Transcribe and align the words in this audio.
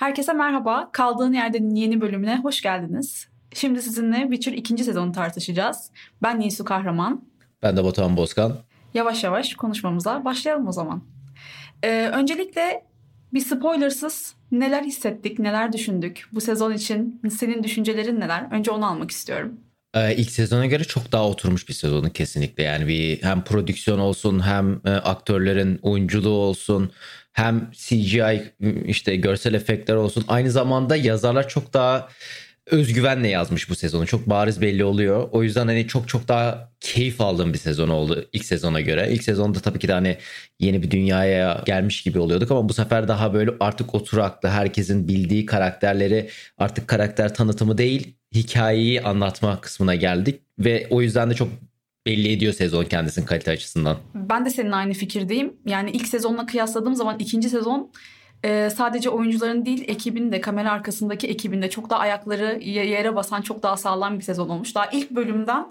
Herkese 0.00 0.32
merhaba. 0.32 0.90
Kaldığın 0.92 1.32
yerden 1.32 1.74
yeni 1.74 2.00
bölümüne 2.00 2.38
hoş 2.38 2.60
geldiniz. 2.60 3.28
Şimdi 3.54 3.82
sizinle 3.82 4.20
Witcher 4.20 4.52
ikinci 4.52 4.84
sezonu 4.84 5.12
tartışacağız. 5.12 5.90
Ben 6.22 6.40
Nisu 6.40 6.64
Kahraman. 6.64 7.24
Ben 7.62 7.76
de 7.76 7.84
Batuhan 7.84 8.16
Bozkan. 8.16 8.56
Yavaş 8.94 9.24
yavaş 9.24 9.54
konuşmamıza 9.54 10.24
başlayalım 10.24 10.68
o 10.68 10.72
zaman. 10.72 11.02
Ee, 11.82 12.10
öncelikle 12.12 12.84
bir 13.34 13.40
spoilersız 13.40 14.34
neler 14.52 14.82
hissettik, 14.82 15.38
neler 15.38 15.72
düşündük 15.72 16.28
bu 16.32 16.40
sezon 16.40 16.72
için 16.72 17.20
senin 17.30 17.62
düşüncelerin 17.62 18.20
neler? 18.20 18.46
Önce 18.50 18.70
onu 18.70 18.86
almak 18.86 19.10
istiyorum. 19.10 19.60
Ee, 19.94 20.16
ilk 20.16 20.30
sezona 20.30 20.66
göre 20.66 20.84
çok 20.84 21.12
daha 21.12 21.28
oturmuş 21.28 21.68
bir 21.68 21.74
sezonu 21.74 22.12
kesinlikle. 22.12 22.62
Yani 22.62 22.88
bir 22.88 23.22
hem 23.22 23.44
prodüksiyon 23.44 23.98
olsun 23.98 24.46
hem 24.46 24.80
e, 24.84 24.90
aktörlerin 24.90 25.78
oyunculuğu 25.82 26.38
olsun 26.38 26.90
hem 27.32 27.70
CGI 27.72 28.42
işte 28.86 29.16
görsel 29.16 29.54
efektler 29.54 29.94
olsun. 29.94 30.24
Aynı 30.28 30.50
zamanda 30.50 30.96
yazarlar 30.96 31.48
çok 31.48 31.74
daha 31.74 32.08
özgüvenle 32.66 33.28
yazmış 33.28 33.70
bu 33.70 33.74
sezonu. 33.74 34.06
Çok 34.06 34.30
bariz 34.30 34.60
belli 34.60 34.84
oluyor. 34.84 35.28
O 35.32 35.42
yüzden 35.42 35.66
hani 35.66 35.86
çok 35.86 36.08
çok 36.08 36.28
daha 36.28 36.70
keyif 36.80 37.20
aldığım 37.20 37.52
bir 37.52 37.58
sezon 37.58 37.88
oldu 37.88 38.28
ilk 38.32 38.44
sezona 38.44 38.80
göre. 38.80 39.08
İlk 39.10 39.22
sezonda 39.22 39.60
tabii 39.60 39.78
ki 39.78 39.88
de 39.88 39.92
hani 39.92 40.16
yeni 40.60 40.82
bir 40.82 40.90
dünyaya 40.90 41.62
gelmiş 41.66 42.02
gibi 42.02 42.18
oluyorduk 42.18 42.50
ama 42.50 42.68
bu 42.68 42.72
sefer 42.72 43.08
daha 43.08 43.34
böyle 43.34 43.50
artık 43.60 43.94
oturaklı 43.94 44.48
herkesin 44.48 45.08
bildiği 45.08 45.46
karakterleri 45.46 46.30
artık 46.58 46.88
karakter 46.88 47.34
tanıtımı 47.34 47.78
değil 47.78 48.16
hikayeyi 48.34 49.02
anlatma 49.02 49.60
kısmına 49.60 49.94
geldik 49.94 50.40
ve 50.58 50.86
o 50.90 51.02
yüzden 51.02 51.30
de 51.30 51.34
çok 51.34 51.48
belli 52.06 52.32
ediyor 52.32 52.52
sezon 52.52 52.84
kendisinin 52.84 53.26
kalite 53.26 53.50
açısından. 53.50 53.98
Ben 54.14 54.44
de 54.44 54.50
senin 54.50 54.72
aynı 54.72 54.92
fikirdeyim. 54.92 55.56
Yani 55.66 55.90
ilk 55.90 56.08
sezonla 56.08 56.46
kıyasladığım 56.46 56.94
zaman 56.94 57.18
ikinci 57.18 57.48
sezon 57.48 57.92
e, 58.44 58.70
sadece 58.70 59.10
oyuncuların 59.10 59.66
değil 59.66 59.84
ekibin 59.88 60.32
de 60.32 60.40
kamera 60.40 60.70
arkasındaki 60.70 61.28
ekibin 61.28 61.62
de 61.62 61.70
çok 61.70 61.90
daha 61.90 62.00
ayakları 62.00 62.58
yere 62.62 63.16
basan 63.16 63.42
çok 63.42 63.62
daha 63.62 63.76
sağlam 63.76 64.18
bir 64.18 64.24
sezon 64.24 64.48
olmuş. 64.48 64.74
Daha 64.74 64.86
ilk 64.86 65.10
bölümden 65.10 65.70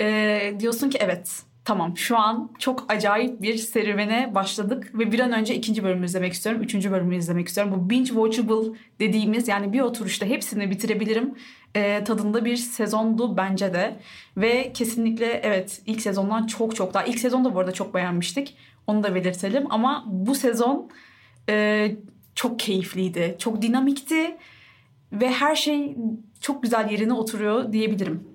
e, 0.00 0.54
diyorsun 0.60 0.90
ki 0.90 0.98
evet 1.00 1.42
tamam 1.70 1.96
şu 1.96 2.18
an 2.18 2.50
çok 2.58 2.84
acayip 2.88 3.42
bir 3.42 3.56
serüvene 3.56 4.34
başladık 4.34 4.90
ve 4.94 5.12
bir 5.12 5.20
an 5.20 5.32
önce 5.32 5.54
ikinci 5.54 5.84
bölümü 5.84 6.06
izlemek 6.06 6.32
istiyorum. 6.32 6.62
Üçüncü 6.62 6.90
bölümü 6.90 7.16
izlemek 7.16 7.48
istiyorum. 7.48 7.72
Bu 7.76 7.90
binge 7.90 8.08
watchable 8.08 8.78
dediğimiz 9.00 9.48
yani 9.48 9.72
bir 9.72 9.80
oturuşta 9.80 10.26
hepsini 10.26 10.70
bitirebilirim 10.70 11.34
e, 11.74 12.04
tadında 12.04 12.44
bir 12.44 12.56
sezondu 12.56 13.36
bence 13.36 13.74
de. 13.74 13.96
Ve 14.36 14.72
kesinlikle 14.72 15.26
evet 15.26 15.82
ilk 15.86 16.02
sezondan 16.02 16.46
çok 16.46 16.76
çok 16.76 16.94
daha 16.94 17.04
ilk 17.04 17.18
sezonda 17.18 17.54
bu 17.54 17.60
arada 17.60 17.72
çok 17.72 17.94
beğenmiştik. 17.94 18.56
Onu 18.86 19.02
da 19.02 19.14
belirtelim 19.14 19.66
ama 19.70 20.04
bu 20.06 20.34
sezon 20.34 20.90
e, 21.48 21.96
çok 22.34 22.58
keyifliydi. 22.58 23.36
Çok 23.38 23.62
dinamikti 23.62 24.36
ve 25.12 25.30
her 25.30 25.56
şey 25.56 25.96
çok 26.40 26.62
güzel 26.62 26.90
yerine 26.90 27.12
oturuyor 27.12 27.72
diyebilirim. 27.72 28.29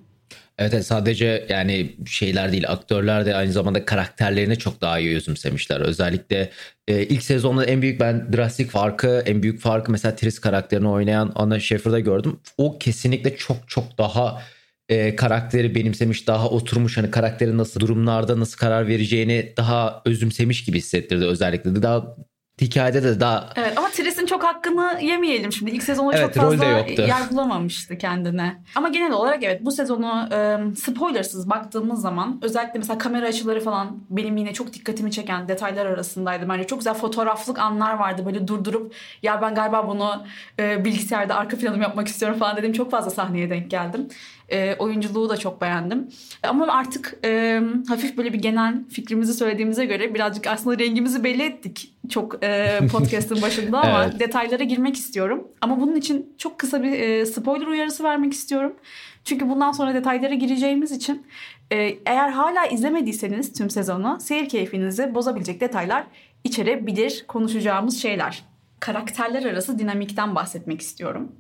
Evet, 0.58 0.86
sadece 0.86 1.46
yani 1.50 1.96
şeyler 2.06 2.52
değil 2.52 2.70
aktörler 2.70 3.26
de 3.26 3.36
aynı 3.36 3.52
zamanda 3.52 3.86
karakterlerini 3.86 4.58
çok 4.58 4.82
daha 4.82 5.00
iyi 5.00 5.16
özümsemişler. 5.16 5.82
Özellikle 5.82 6.50
e, 6.88 7.04
ilk 7.04 7.24
sezonda 7.24 7.66
en 7.66 7.82
büyük 7.82 8.00
ben 8.00 8.34
drastik 8.34 8.72
farkı 8.72 9.24
en 9.26 9.44
büyük 9.44 9.62
farkı 9.62 9.92
mesela 9.92 10.16
Tris 10.16 10.40
karakterini 10.40 10.88
oynayan 10.88 11.32
Anna 11.36 11.60
Sheffer'da 11.60 12.00
gördüm. 12.00 12.40
O 12.58 12.80
kesinlikle 12.80 13.38
çok 13.38 13.58
çok 13.70 13.98
daha 13.98 14.42
e, 14.90 15.16
karakteri 15.16 15.76
benimsemiş 15.76 16.28
daha 16.28 16.50
oturmuş 16.50 16.98
hani 16.98 17.12
karakteri 17.12 17.58
nasıl 17.58 17.80
durumlarda 17.80 18.40
nasıl 18.40 18.58
karar 18.58 18.88
vereceğini 18.88 19.54
daha 19.58 20.02
özümsemiş 20.06 20.64
gibi 20.64 20.78
hissettirdi 20.78 21.26
özellikle. 21.26 21.82
Daha 21.82 22.16
hikayede 22.62 23.04
de 23.04 23.20
daha... 23.20 23.50
Evet 23.56 23.78
ama 23.78 23.90
Tris'in 23.90 24.26
çok 24.26 24.44
hakkını 24.44 25.00
yemeyelim 25.02 25.52
şimdi. 25.52 25.72
İlk 25.72 25.84
sezonda 25.84 26.18
evet, 26.18 26.34
çok 26.34 26.44
fazla 26.44 26.66
yer 26.66 27.30
bulamamıştı 27.32 27.98
kendine. 27.98 28.62
Ama 28.76 28.90
genel 28.90 29.12
olarak 29.12 29.44
evet 29.44 29.66
bu 29.66 29.72
sezonu 29.72 30.30
e, 30.32 30.58
spoilersız 30.76 31.50
baktığımız 31.50 32.02
zaman 32.02 32.40
özellikle 32.42 32.80
mesela 32.80 32.98
kamera 32.98 33.28
açıları 33.28 33.62
falan 33.62 34.04
benim 34.10 34.38
yine 34.38 34.54
çok 34.54 34.74
dikkatimi 34.74 35.12
çeken 35.12 35.48
detaylar 35.48 35.86
arasındaydı. 35.86 36.50
Bence 36.50 36.68
çok 36.68 36.80
güzel 36.80 36.94
fotoğraflık 36.94 37.60
anlar 37.60 37.94
vardı. 37.94 38.26
Böyle 38.26 38.48
durdurup 38.48 38.94
ya 39.24 39.42
ben 39.42 39.56
galiba 39.56 39.88
bunu 39.88 40.26
e, 40.60 40.86
bilgisayarda 40.86 41.36
arka 41.36 41.58
planım 41.58 41.82
yapmak 41.82 42.08
istiyorum 42.08 42.40
falan 42.40 42.58
dedim. 42.58 42.74
Çok 42.74 42.92
fazla 42.92 43.10
sahneye 43.12 43.50
denk 43.50 43.72
geldim. 43.72 44.08
E, 44.50 44.76
oyunculuğu 44.76 45.30
da 45.30 45.38
çok 45.38 45.62
beğendim. 45.62 46.08
Ama 46.44 46.68
artık 46.68 47.18
e, 47.26 47.62
hafif 47.88 48.18
böyle 48.18 48.34
bir 48.34 48.40
genel 48.40 48.84
fikrimizi 48.90 49.34
söylediğimize 49.34 49.86
göre 49.86 50.14
birazcık 50.14 50.48
aslında 50.48 50.80
rengimizi 50.80 51.24
belli 51.24 51.44
ettik. 51.44 51.94
Çok 52.10 52.44
e, 52.44 52.80
podcast'ın 52.92 53.42
başında 53.42 53.82
ama 53.82 54.06
evet. 54.06 54.20
detaylara 54.20 54.64
girmek 54.64 54.96
istiyorum. 54.96 55.48
Ama 55.62 55.82
bunun 55.82 55.96
için 55.96 56.34
çok 56.38 56.60
kısa 56.60 56.84
bir 56.84 56.92
e, 56.92 57.26
spoiler 57.26 57.68
uyarısı 57.68 58.04
vermek 58.04 58.34
istiyorum. 58.34 58.74
Çünkü 59.24 59.50
bundan 59.50 59.72
sonra 59.72 59.94
detaylara 59.94 60.34
gireceğimiz 60.34 60.92
için 60.92 61.28
e, 61.72 61.78
eğer 62.06 62.30
hala 62.30 62.66
izlemediyseniz 62.66 63.54
tüm 63.54 63.70
sezonu 63.70 64.18
seyir 64.22 64.50
keyfinizi 64.50 65.16
bozabilecek 65.16 65.62
detaylar 65.62 66.04
içerebilir 66.44 67.26
konuşacağımız 67.28 68.02
şeyler. 68.02 68.44
Karakterler 68.80 69.44
arası 69.44 69.80
dinamikten 69.80 70.36
bahsetmek 70.36 70.82
istiyorum. 70.82 71.32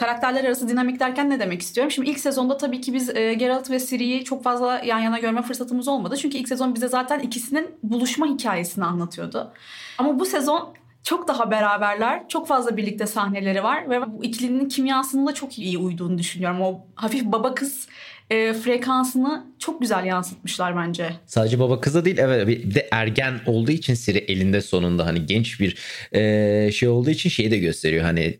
Karakterler 0.00 0.44
arası 0.44 0.68
dinamik 0.68 1.00
derken 1.00 1.30
ne 1.30 1.40
demek 1.40 1.62
istiyorum? 1.62 1.90
Şimdi 1.90 2.10
ilk 2.10 2.20
sezonda 2.20 2.56
tabii 2.56 2.80
ki 2.80 2.94
biz 2.94 3.16
e, 3.16 3.34
Geralt 3.34 3.70
ve 3.70 3.78
Ciri'yi 3.78 4.24
çok 4.24 4.44
fazla 4.44 4.80
yan 4.84 4.98
yana 4.98 5.18
görme 5.18 5.42
fırsatımız 5.42 5.88
olmadı. 5.88 6.16
Çünkü 6.16 6.38
ilk 6.38 6.48
sezon 6.48 6.74
bize 6.74 6.88
zaten 6.88 7.18
ikisinin 7.18 7.70
buluşma 7.82 8.26
hikayesini 8.26 8.84
anlatıyordu. 8.84 9.52
Ama 9.98 10.18
bu 10.18 10.24
sezon 10.24 10.74
çok 11.02 11.28
daha 11.28 11.50
beraberler. 11.50 12.28
Çok 12.28 12.46
fazla 12.46 12.76
birlikte 12.76 13.06
sahneleri 13.06 13.64
var 13.64 13.90
ve 13.90 14.12
bu 14.12 14.24
ikilinin 14.24 14.68
kimyasının 14.68 15.26
da 15.26 15.34
çok 15.34 15.58
iyi 15.58 15.78
uyduğunu 15.78 16.18
düşünüyorum. 16.18 16.60
O 16.60 16.80
hafif 16.94 17.24
baba 17.24 17.54
kız 17.54 17.88
e, 18.30 18.52
frekansını 18.52 19.44
çok 19.58 19.80
güzel 19.80 20.04
yansıtmışlar 20.04 20.76
bence. 20.76 21.10
Sadece 21.26 21.58
baba 21.58 21.80
kızı 21.80 22.04
değil 22.04 22.18
evet 22.18 22.48
bir 22.48 22.74
de 22.74 22.88
ergen 22.92 23.40
olduğu 23.46 23.70
için 23.70 23.94
Siri 23.94 24.18
elinde 24.18 24.60
sonunda 24.60 25.06
hani 25.06 25.26
genç 25.26 25.60
bir 25.60 25.76
e, 26.12 26.72
şey 26.72 26.88
olduğu 26.88 27.10
için 27.10 27.30
şeyi 27.30 27.50
de 27.50 27.58
gösteriyor 27.58 28.04
hani 28.04 28.38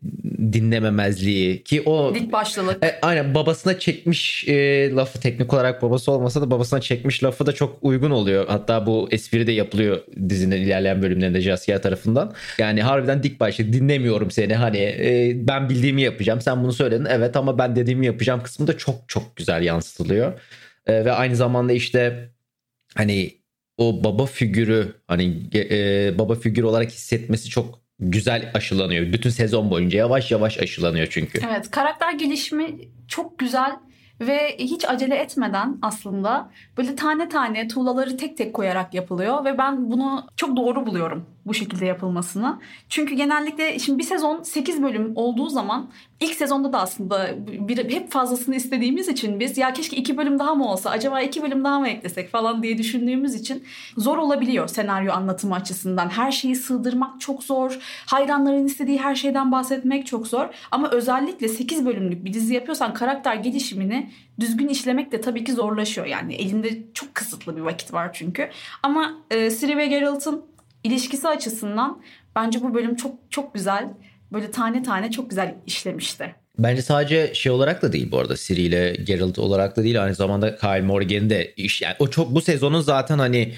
dinlememezliği 0.53 1.63
ki 1.63 1.83
o 1.83 2.15
dik 2.15 2.33
başlılık. 2.33 2.85
E, 2.85 2.99
aynen 3.03 3.35
babasına 3.35 3.79
çekmiş 3.79 4.49
e, 4.49 4.91
lafı 4.91 5.21
teknik 5.21 5.55
olarak 5.55 5.83
babası 5.83 6.13
olmasa 6.13 6.43
da 6.43 6.51
babasına 6.51 6.81
çekmiş 6.81 7.25
lafı 7.25 7.47
da 7.47 7.53
çok 7.53 7.79
uygun 7.83 8.11
oluyor. 8.11 8.47
Hatta 8.49 8.87
bu 8.87 9.09
espri 9.11 9.47
de 9.47 9.53
yapılıyor 9.53 10.01
dizinin 10.29 10.57
ilerleyen 10.57 11.03
bölümlerinde 11.03 11.41
Jaskier 11.41 11.83
tarafından. 11.83 12.35
Yani 12.59 12.83
harbiden 12.83 13.23
dik 13.23 13.41
başlı 13.41 13.73
dinlemiyorum 13.73 14.31
seni 14.31 14.55
hani 14.55 14.79
e, 14.79 15.33
ben 15.35 15.69
bildiğimi 15.69 16.03
yapacağım 16.03 16.41
sen 16.41 16.63
bunu 16.63 16.73
söyledin 16.73 17.07
evet 17.11 17.37
ama 17.37 17.59
ben 17.59 17.77
dediğimi 17.77 18.07
yapacağım 18.07 18.43
kısmı 18.43 18.67
da 18.67 18.79
çok 18.79 18.97
çok 19.09 19.37
güzel 19.37 19.63
yansıtılıyor. 19.81 20.41
E, 20.87 21.05
ve 21.05 21.13
aynı 21.13 21.37
zamanda 21.37 21.73
işte 21.73 22.31
hani 22.95 23.41
o 23.79 24.05
baba 24.05 24.27
figürü 24.27 24.95
hani 25.09 25.43
e, 25.55 26.19
baba 26.19 26.35
figürü 26.35 26.67
olarak 26.67 26.91
hissetmesi 26.91 27.49
çok 27.49 27.81
güzel 27.99 28.51
aşılanıyor. 28.55 29.13
Bütün 29.13 29.31
sezon 29.31 29.71
boyunca 29.71 29.99
yavaş 29.99 30.31
yavaş 30.31 30.59
aşılanıyor 30.59 31.07
çünkü. 31.11 31.41
Evet 31.51 31.71
karakter 31.71 32.13
gelişimi 32.13 32.79
çok 33.09 33.39
güzel 33.39 33.73
ve 34.21 34.57
hiç 34.59 34.89
acele 34.89 35.17
etmeden 35.17 35.79
aslında 35.83 36.51
böyle 36.79 36.97
tane 36.97 37.29
tane 37.29 37.69
tuğlaları 37.69 38.17
tek 38.17 38.37
tek 38.37 38.55
koyarak 38.55 38.95
yapılıyor 38.95 39.45
ve 39.45 39.59
ben 39.59 39.91
bunu 39.91 40.27
çok 40.37 40.57
doğru 40.57 40.87
buluyorum 40.87 41.27
bu 41.47 41.55
şekilde 41.55 41.87
yapılmasını. 41.87 42.59
Çünkü 42.89 43.15
genellikle 43.15 43.79
şimdi 43.79 43.99
bir 43.99 44.05
sezon 44.05 44.43
8 44.43 44.83
bölüm 44.83 45.13
olduğu 45.15 45.49
zaman 45.49 45.91
ilk 46.21 46.35
sezonda 46.35 46.73
da 46.73 46.81
aslında 46.81 47.31
bir, 47.47 47.91
hep 47.91 48.11
fazlasını 48.11 48.57
istediğimiz 48.57 49.09
için 49.09 49.41
biz 49.41 49.59
ya 49.59 49.73
keşke 49.73 49.97
2 49.97 50.17
bölüm 50.17 50.39
daha 50.39 50.55
mı 50.55 50.69
olsa 50.73 50.91
acaba 50.91 51.21
2 51.21 51.43
bölüm 51.43 51.65
daha 51.65 51.81
mı 51.81 51.89
eklesek 51.89 52.31
falan 52.31 52.63
diye 52.63 52.79
düşündüğümüz 52.79 53.35
için 53.35 53.65
zor 53.97 54.19
olabiliyor 54.19 54.69
senaryo 54.69 55.13
anlatımı 55.13 55.55
açısından. 55.55 56.09
Her 56.09 56.33
şeyi 56.33 56.57
sığdırmak 56.57 57.21
çok 57.21 57.43
zor. 57.43 57.79
Hayranların 58.07 58.67
istediği 58.67 58.99
her 58.99 59.15
şeyden 59.15 59.53
bahsetmek 59.53 60.07
çok 60.07 60.27
zor. 60.27 60.49
Ama 60.71 60.91
özellikle 60.91 61.49
8 61.49 61.87
bölümlük 61.87 62.25
bir 62.25 62.33
dizi 62.33 62.55
yapıyorsan 62.55 62.95
karakter 62.95 63.35
gelişimini 63.35 64.11
düzgün 64.41 64.69
işlemek 64.69 65.13
de 65.13 65.21
tabii 65.21 65.45
ki 65.45 65.53
zorlaşıyor. 65.53 66.07
Yani 66.07 66.35
elinde 66.35 66.69
çok 66.95 67.15
kısıtlı 67.15 67.57
bir 67.57 67.61
vakit 67.61 67.93
var 67.93 68.11
çünkü. 68.13 68.51
Ama 68.83 69.15
e, 69.31 69.51
Ciri 69.51 69.77
ve 69.77 69.87
Geralt'ın 69.87 70.51
ilişkisi 70.85 71.29
açısından 71.29 72.03
bence 72.37 72.63
bu 72.63 72.75
bölüm 72.75 72.97
çok 72.97 73.15
çok 73.31 73.55
güzel. 73.55 73.89
Böyle 74.33 74.51
tane 74.51 74.83
tane 74.83 75.11
çok 75.11 75.31
güzel 75.31 75.55
işlemişti. 75.67 76.35
Bence 76.59 76.83
sadece 76.83 77.35
şey 77.35 77.53
olarak 77.53 77.83
da 77.83 77.93
değil 77.93 78.11
bu 78.11 78.19
arada 78.19 78.37
Siri 78.37 78.63
ile 78.63 78.93
Geralt 78.93 79.39
olarak 79.39 79.77
da 79.77 79.85
değil 79.85 80.03
aynı 80.05 80.15
zamanda 80.15 80.57
Kyle 80.57 80.81
Morgan'ın 80.81 81.31
de 81.31 81.55
iş 81.57 81.83
yani 81.83 81.95
o 81.99 82.09
çok 82.11 82.35
bu 82.35 82.41
sezonun 82.41 82.81
zaten 82.81 83.19
hani 83.19 83.55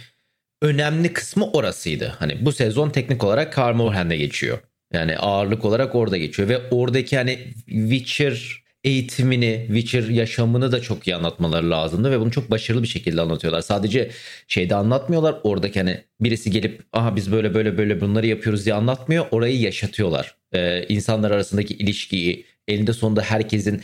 önemli 0.63 1.13
kısmı 1.13 1.51
orasıydı. 1.51 2.15
Hani 2.19 2.45
bu 2.45 2.53
sezon 2.53 2.91
teknik 2.91 3.25
olarak 3.25 3.53
Kyle 3.53 3.73
Morgan'de 3.73 4.17
geçiyor. 4.17 4.59
Yani 4.93 5.19
ağırlık 5.19 5.65
olarak 5.65 5.95
orada 5.95 6.17
geçiyor 6.17 6.49
ve 6.49 6.69
oradaki 6.71 7.17
hani 7.17 7.39
Witcher 7.67 8.62
eğitimini, 8.84 9.64
Witcher 9.67 10.08
yaşamını 10.08 10.73
da 10.73 10.81
çok 10.81 11.08
iyi 11.08 11.17
anlatmaları 11.17 11.70
lazımdı 11.70 12.11
ve 12.11 12.20
bunu 12.20 12.31
çok 12.31 12.50
başarılı 12.50 12.82
bir 12.82 12.88
şekilde 12.88 13.20
anlatıyorlar. 13.20 13.61
Sadece 13.61 14.11
şeyde 14.49 14.75
anlatmıyorlar. 14.75 15.40
Oradaki 15.43 15.81
hani 15.81 16.05
birisi 16.20 16.50
gelip 16.50 16.82
aha 16.93 17.17
biz 17.17 17.32
böyle 17.32 17.55
böyle 17.55 17.79
böyle 17.79 18.00
bunları 18.00 18.26
yapıyoruz 18.26 18.64
diye 18.64 18.75
anlatmıyor. 18.75 19.26
Orayı 19.31 19.61
yaşatıyorlar. 19.61 20.37
Ee, 20.52 20.84
insanlar 20.88 21.31
arasındaki 21.31 21.75
ilişkiyi, 21.75 22.46
elinde 22.69 22.93
sonunda 22.93 23.23
herkesin 23.23 23.82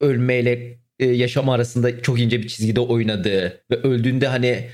ölmeyle 0.00 0.78
e, 0.98 1.06
yaşam 1.06 1.48
arasında 1.48 2.02
çok 2.02 2.20
ince 2.20 2.42
bir 2.42 2.48
çizgide 2.48 2.80
oynadığı 2.80 3.64
ve 3.70 3.76
öldüğünde 3.76 4.26
hani 4.26 4.68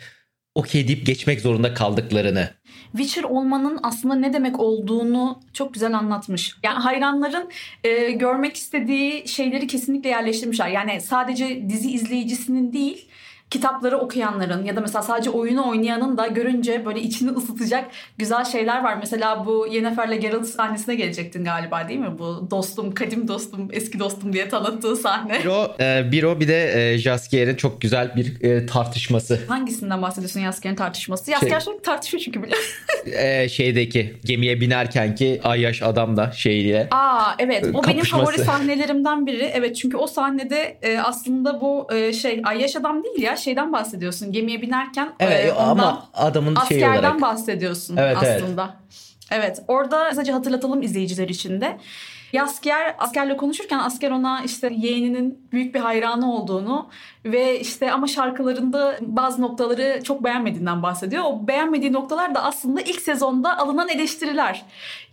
okey 0.55 0.89
deyip 0.89 1.07
geçmek 1.07 1.41
zorunda 1.41 1.75
kaldıklarını. 1.75 2.51
Witcher 2.93 3.23
olmanın 3.23 3.79
aslında 3.83 4.15
ne 4.15 4.33
demek 4.33 4.61
olduğunu 4.61 5.41
çok 5.53 5.75
güzel 5.75 5.99
anlatmış. 5.99 6.55
Yani 6.63 6.79
hayranların 6.79 7.51
e, 7.85 8.11
görmek 8.11 8.57
istediği 8.57 9.29
şeyleri 9.29 9.67
kesinlikle 9.67 10.09
yerleştirmişler. 10.09 10.69
Yani 10.69 11.01
sadece 11.01 11.69
dizi 11.69 11.91
izleyicisinin 11.91 12.73
değil 12.73 13.09
kitapları 13.51 13.99
okuyanların 13.99 14.65
ya 14.65 14.77
da 14.77 14.81
mesela 14.81 15.03
sadece 15.03 15.31
oyunu 15.31 15.69
oynayanın 15.69 16.19
da 16.19 16.27
görünce 16.27 16.85
böyle 16.85 17.01
içini 17.01 17.31
ısıtacak 17.31 17.91
güzel 18.19 18.45
şeyler 18.45 18.83
var. 18.85 18.97
Mesela 19.01 19.47
bu 19.47 19.67
Yennefer'le 19.71 20.21
Geralt 20.21 20.47
sahnesine 20.47 20.95
gelecektin 20.95 21.45
galiba 21.45 21.89
değil 21.89 22.01
mi? 22.01 22.19
Bu 22.19 22.47
dostum, 22.51 22.95
kadim 22.95 23.29
dostum, 23.29 23.69
eski 23.73 23.99
dostum 23.99 24.33
diye 24.33 24.49
tanıttığı 24.49 24.97
sahne. 24.97 25.41
Bir 25.41 25.47
o, 25.47 25.77
e, 25.81 26.13
bir, 26.13 26.23
o 26.23 26.41
bir 26.41 26.49
de 26.49 26.93
e, 26.93 26.99
Jaskier'in 26.99 27.57
çok 27.57 27.81
güzel 27.81 28.17
bir 28.17 28.45
e, 28.45 28.67
tartışması. 28.67 29.41
Hangisinden 29.49 30.03
bahsediyorsun 30.03 30.41
Jaskier'in 30.41 30.77
tartışması? 30.77 31.31
Jaskier 31.31 31.61
şey, 31.61 31.75
tartışıyor 31.83 32.23
çünkü 32.25 32.43
bile. 32.43 32.55
e, 33.07 33.49
şeydeki 33.49 34.15
gemiye 34.25 34.61
binerken 34.61 35.15
ki 35.15 35.41
Ayyaş 35.45 35.83
adam 35.83 36.17
da 36.17 36.33
şeyle. 36.33 36.89
Aa 36.91 37.35
evet 37.39 37.65
o 37.75 37.81
kapışması. 37.81 37.89
benim 37.89 38.05
favori 38.05 38.39
sahnelerimden 38.39 39.27
biri. 39.27 39.51
Evet 39.55 39.77
çünkü 39.77 39.97
o 39.97 40.07
sahnede 40.07 40.79
e, 40.83 40.99
aslında 40.99 41.61
bu 41.61 41.87
e, 41.95 42.13
şey 42.13 42.43
Ayyaş 42.45 42.77
adam 42.77 43.05
değil 43.05 43.23
ya 43.23 43.38
şeyden 43.39 43.73
bahsediyorsun. 43.73 44.33
Gemiye 44.33 44.63
binerken 44.63 45.13
evet, 45.21 45.47
e, 45.47 45.53
ama 45.53 46.09
adamın 46.15 46.57
şey 46.69 46.79
olarak. 46.79 46.95
Askerden 46.95 47.23
bahsediyorsun 47.23 47.97
evet, 47.97 48.17
aslında. 48.17 48.77
Evet. 49.31 49.45
evet 49.45 49.63
orada 49.69 50.15
sadece 50.15 50.33
hatırlatalım 50.33 50.83
izleyiciler 50.83 51.29
için 51.29 51.61
de. 51.61 51.79
Yasker 52.33 52.95
askerle 52.99 53.37
konuşurken 53.37 53.79
asker 53.79 54.11
ona 54.11 54.43
işte 54.45 54.71
yeğeninin 54.77 55.49
büyük 55.53 55.75
bir 55.75 55.81
hayranı 55.81 56.35
olduğunu 56.35 56.89
ve 57.25 57.61
işte 57.61 57.93
ama 57.93 58.07
şarkılarında 58.07 58.99
bazı 59.01 59.43
noktaları 59.43 60.01
çok 60.05 60.25
beğenmediğinden 60.25 60.83
bahsediyor. 60.83 61.25
O 61.27 61.47
beğenmediği 61.49 61.93
noktalar 61.93 62.35
da 62.35 62.43
aslında 62.43 62.81
ilk 62.81 63.01
sezonda 63.01 63.59
alınan 63.59 63.89
eleştiriler. 63.89 64.65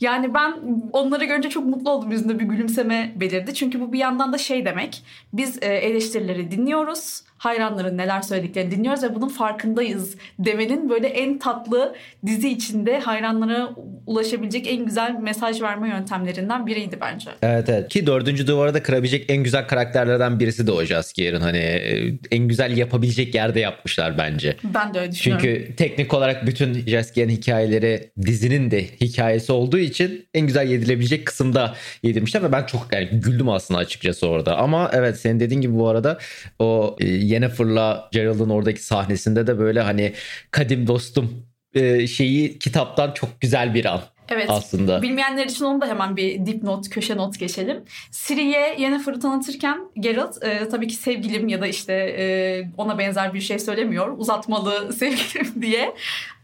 Yani 0.02 0.34
ben 0.34 0.54
onları 0.94 1.26
görünce 1.26 1.50
çok 1.50 1.66
mutlu 1.66 1.92
oldum. 1.92 2.12
Yüzünde 2.12 2.40
bir 2.40 2.46
gülümseme 2.46 3.14
belirdi. 3.16 3.54
Çünkü 3.54 3.82
bu 3.82 3.94
bir 3.94 4.00
yandan 4.00 4.34
da 4.34 4.38
şey 4.38 4.66
demek. 4.66 5.04
Biz 5.34 5.64
e, 5.64 5.68
eleştirileri 5.68 6.52
dinliyoruz 6.52 7.22
hayranların 7.38 7.98
neler 7.98 8.22
söylediklerini 8.22 8.72
dinliyoruz 8.72 9.04
ve 9.04 9.16
bunun 9.16 9.30
farkındayız 9.30 10.16
demenin 10.40 10.90
böyle 10.90 11.08
en 11.08 11.40
tatlı 11.40 11.96
dizi 12.26 12.50
içinde 12.50 13.00
hayranlara 13.00 13.70
ulaşabilecek 14.06 14.68
en 14.68 14.86
güzel 14.86 15.16
mesaj 15.22 15.62
verme 15.62 15.90
yöntemlerinden 15.90 16.68
biriydi 16.68 16.98
bence. 17.02 17.30
Evet 17.42 17.70
evet 17.70 17.90
ki 17.90 18.08
dördüncü 18.08 18.48
duvarı 18.48 18.74
da 18.74 18.84
kırabilecek 18.84 19.26
en 19.30 19.44
güzel 19.44 19.68
karakterlerden 19.68 20.40
birisi 20.40 20.68
de 20.68 20.72
o 20.72 20.84
Jaskier'in 20.84 21.42
hani 21.42 21.58
e, 21.58 22.14
en 22.32 22.48
güzel 22.48 22.78
yapabilecek 22.78 23.36
yerde 23.36 23.60
yapmışlar 23.60 24.18
bence. 24.18 24.56
Ben 24.64 24.94
de 24.94 25.00
öyle 25.00 25.12
düşünüyorum. 25.12 25.46
Çünkü 25.46 25.76
teknik 25.76 26.14
olarak 26.14 26.46
bütün 26.48 26.74
Jaskier'in 26.88 27.30
hikayeleri 27.30 28.12
dizinin 28.22 28.72
de 28.72 28.84
hikayesi 29.02 29.52
olduğu 29.52 29.78
için 29.78 30.28
en 30.34 30.48
güzel 30.48 30.68
yedilebilecek 30.68 31.26
kısımda 31.26 31.76
yedirmişler 32.04 32.44
ve 32.44 32.52
ben 32.52 32.64
çok 32.64 32.88
yani 32.94 33.08
güldüm 33.12 33.50
aslında 33.50 33.80
açıkçası 33.80 34.28
orada. 34.28 34.58
Ama 34.58 34.92
evet 34.94 35.20
senin 35.20 35.40
dediğin 35.40 35.62
gibi 35.62 35.76
bu 35.76 35.88
arada 35.88 36.18
o 36.60 36.96
e, 37.00 37.25
Yennefer'la 37.26 38.10
Gerald'ın 38.12 38.50
oradaki 38.50 38.84
sahnesinde 38.84 39.48
de 39.48 39.60
böyle 39.60 39.82
hani 39.82 40.14
kadim 40.52 40.88
dostum 40.88 41.46
e, 41.74 42.08
şeyi 42.08 42.60
kitaptan 42.60 43.12
çok 43.12 43.42
güzel 43.42 43.74
bir 43.74 43.86
an. 43.86 44.02
Evet. 44.30 44.46
Aslında. 44.50 45.02
Bilmeyenler 45.02 45.46
için 45.46 45.66
onu 45.66 45.82
da 45.82 45.88
hemen 45.88 46.18
bir 46.18 46.46
dipnot, 46.46 46.90
köşe 46.90 47.18
not 47.18 47.40
geçelim. 47.40 47.84
Ciri'ye 48.12 48.76
Yennefer'ı 48.80 49.20
tanıtırken 49.20 49.80
Geralt 50.00 50.44
e, 50.44 50.70
tabii 50.70 50.88
ki 50.88 50.96
sevgilim 50.96 51.48
ya 51.48 51.62
da 51.62 51.68
işte 51.68 51.94
e, 51.94 52.26
ona 52.78 52.98
benzer 52.98 53.34
bir 53.34 53.42
şey 53.42 53.60
söylemiyor. 53.60 54.18
Uzatmalı 54.18 54.94
sevgilim 55.00 55.62
diye. 55.62 55.94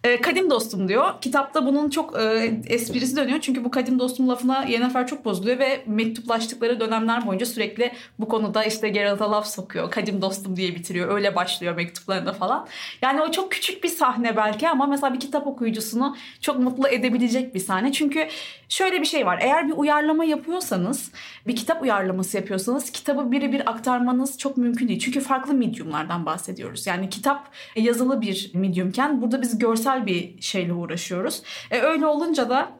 E, 0.03 0.21
kadim 0.21 0.49
dostum 0.49 0.87
diyor. 0.87 1.21
Kitapta 1.21 1.65
bunun 1.65 1.89
çok 1.89 2.19
e, 2.19 2.53
esprisi 2.67 3.15
dönüyor. 3.15 3.39
Çünkü 3.41 3.63
bu 3.63 3.71
kadim 3.71 3.99
dostum 3.99 4.29
lafına 4.29 4.63
Yennefer 4.63 5.07
çok 5.07 5.25
bozuluyor 5.25 5.59
ve 5.59 5.83
mektuplaştıkları 5.85 6.79
dönemler 6.79 7.27
boyunca 7.27 7.45
sürekli 7.45 7.91
bu 8.19 8.27
konuda 8.27 8.63
işte 8.63 8.89
Geralt'a 8.89 9.31
laf 9.31 9.47
sokuyor. 9.47 9.91
Kadim 9.91 10.21
dostum 10.21 10.55
diye 10.55 10.75
bitiriyor. 10.75 11.15
Öyle 11.15 11.35
başlıyor 11.35 11.75
mektuplarında 11.75 12.33
falan. 12.33 12.67
Yani 13.01 13.21
o 13.21 13.31
çok 13.31 13.51
küçük 13.51 13.83
bir 13.83 13.89
sahne 13.89 14.37
belki 14.37 14.69
ama 14.69 14.87
mesela 14.87 15.13
bir 15.13 15.19
kitap 15.19 15.47
okuyucusunu 15.47 16.15
çok 16.41 16.59
mutlu 16.59 16.87
edebilecek 16.87 17.55
bir 17.55 17.59
sahne. 17.59 17.91
Çünkü 17.91 18.27
şöyle 18.69 19.01
bir 19.01 19.05
şey 19.05 19.25
var. 19.25 19.39
Eğer 19.41 19.67
bir 19.67 19.73
uyarlama 19.73 20.25
yapıyorsanız, 20.25 21.11
bir 21.47 21.55
kitap 21.55 21.81
uyarlaması 21.81 22.37
yapıyorsanız 22.37 22.91
kitabı 22.91 23.31
birebir 23.31 23.69
aktarmanız 23.69 24.37
çok 24.37 24.57
mümkün 24.57 24.87
değil. 24.87 24.99
Çünkü 24.99 25.19
farklı 25.19 25.53
medyumlardan 25.53 26.25
bahsediyoruz. 26.25 26.87
Yani 26.87 27.09
kitap 27.09 27.49
yazılı 27.75 28.21
bir 28.21 28.51
medyumken 28.53 29.21
burada 29.21 29.41
biz 29.41 29.57
görsel 29.57 29.90
görsel 29.91 30.05
bir 30.05 30.41
şeyle 30.41 30.73
uğraşıyoruz. 30.73 31.43
E, 31.71 31.79
öyle 31.79 32.05
olunca 32.05 32.49
da 32.49 32.71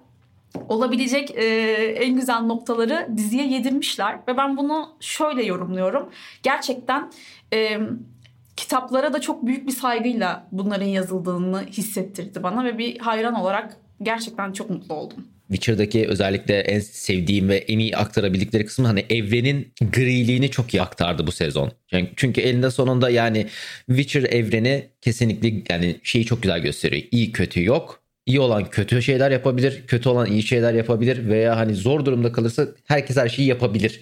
olabilecek 0.70 1.32
e, 1.32 1.44
en 2.00 2.16
güzel 2.16 2.42
noktaları 2.42 3.08
diziye 3.18 3.48
yedirmişler 3.48 4.20
ve 4.28 4.38
ben 4.38 4.58
bunu 4.58 4.90
şöyle 5.00 5.44
yorumluyorum. 5.44 6.10
Gerçekten 6.44 7.12
e, 7.54 7.80
kitaplara 8.56 9.14
da 9.14 9.22
çok 9.22 9.46
büyük 9.46 9.68
bir 9.68 9.72
saygıyla 9.72 10.48
bunların 10.52 10.86
yazıldığını 10.86 11.66
hissettirdi 11.66 12.44
bana 12.44 12.64
ve 12.64 12.78
bir 12.78 13.00
hayran 13.00 13.34
olarak 13.34 13.78
gerçekten 14.02 14.54
çok 14.54 14.70
mutlu 14.70 14.96
oldum. 14.96 15.28
Witcher'daki 15.52 16.08
özellikle 16.08 16.60
en 16.60 16.80
sevdiğim 16.80 17.50
ve 17.50 17.58
en 17.58 17.80
iyi 17.80 17.98
aktarabildikleri 17.98 18.66
kısmı 18.66 18.88
hani 18.88 19.06
evrenin 19.10 19.74
griliğini 19.82 20.52
çok 20.52 20.74
iyi 20.74 20.82
aktardı 20.82 21.28
bu 21.28 21.32
sezon. 21.32 21.72
Yani 21.92 22.10
çünkü 22.16 22.42
elinde 22.42 22.72
sonunda 22.72 23.10
yani 23.10 23.48
Witcher 23.88 24.24
evreni 24.24 24.88
kesinlikle 25.02 25.54
yani 25.70 25.96
şeyi 26.04 26.26
çok 26.26 26.44
güzel 26.44 26.60
gösteriyor. 26.60 27.04
İyi 27.12 27.32
kötü 27.32 27.64
yok. 27.64 28.02
İyi 28.26 28.40
olan 28.40 28.70
kötü 28.70 29.02
şeyler 29.02 29.32
yapabilir, 29.32 29.84
kötü 29.88 30.10
olan 30.10 30.28
iyi 30.32 30.44
şeyler 30.44 30.74
yapabilir 30.74 31.30
veya 31.30 31.58
hani 31.58 31.76
zor 31.76 32.06
durumda 32.06 32.32
kalırsa 32.32 32.68
herkes 32.86 33.18
her 33.18 33.30
şeyi 33.30 33.48
yapabilir 33.48 34.02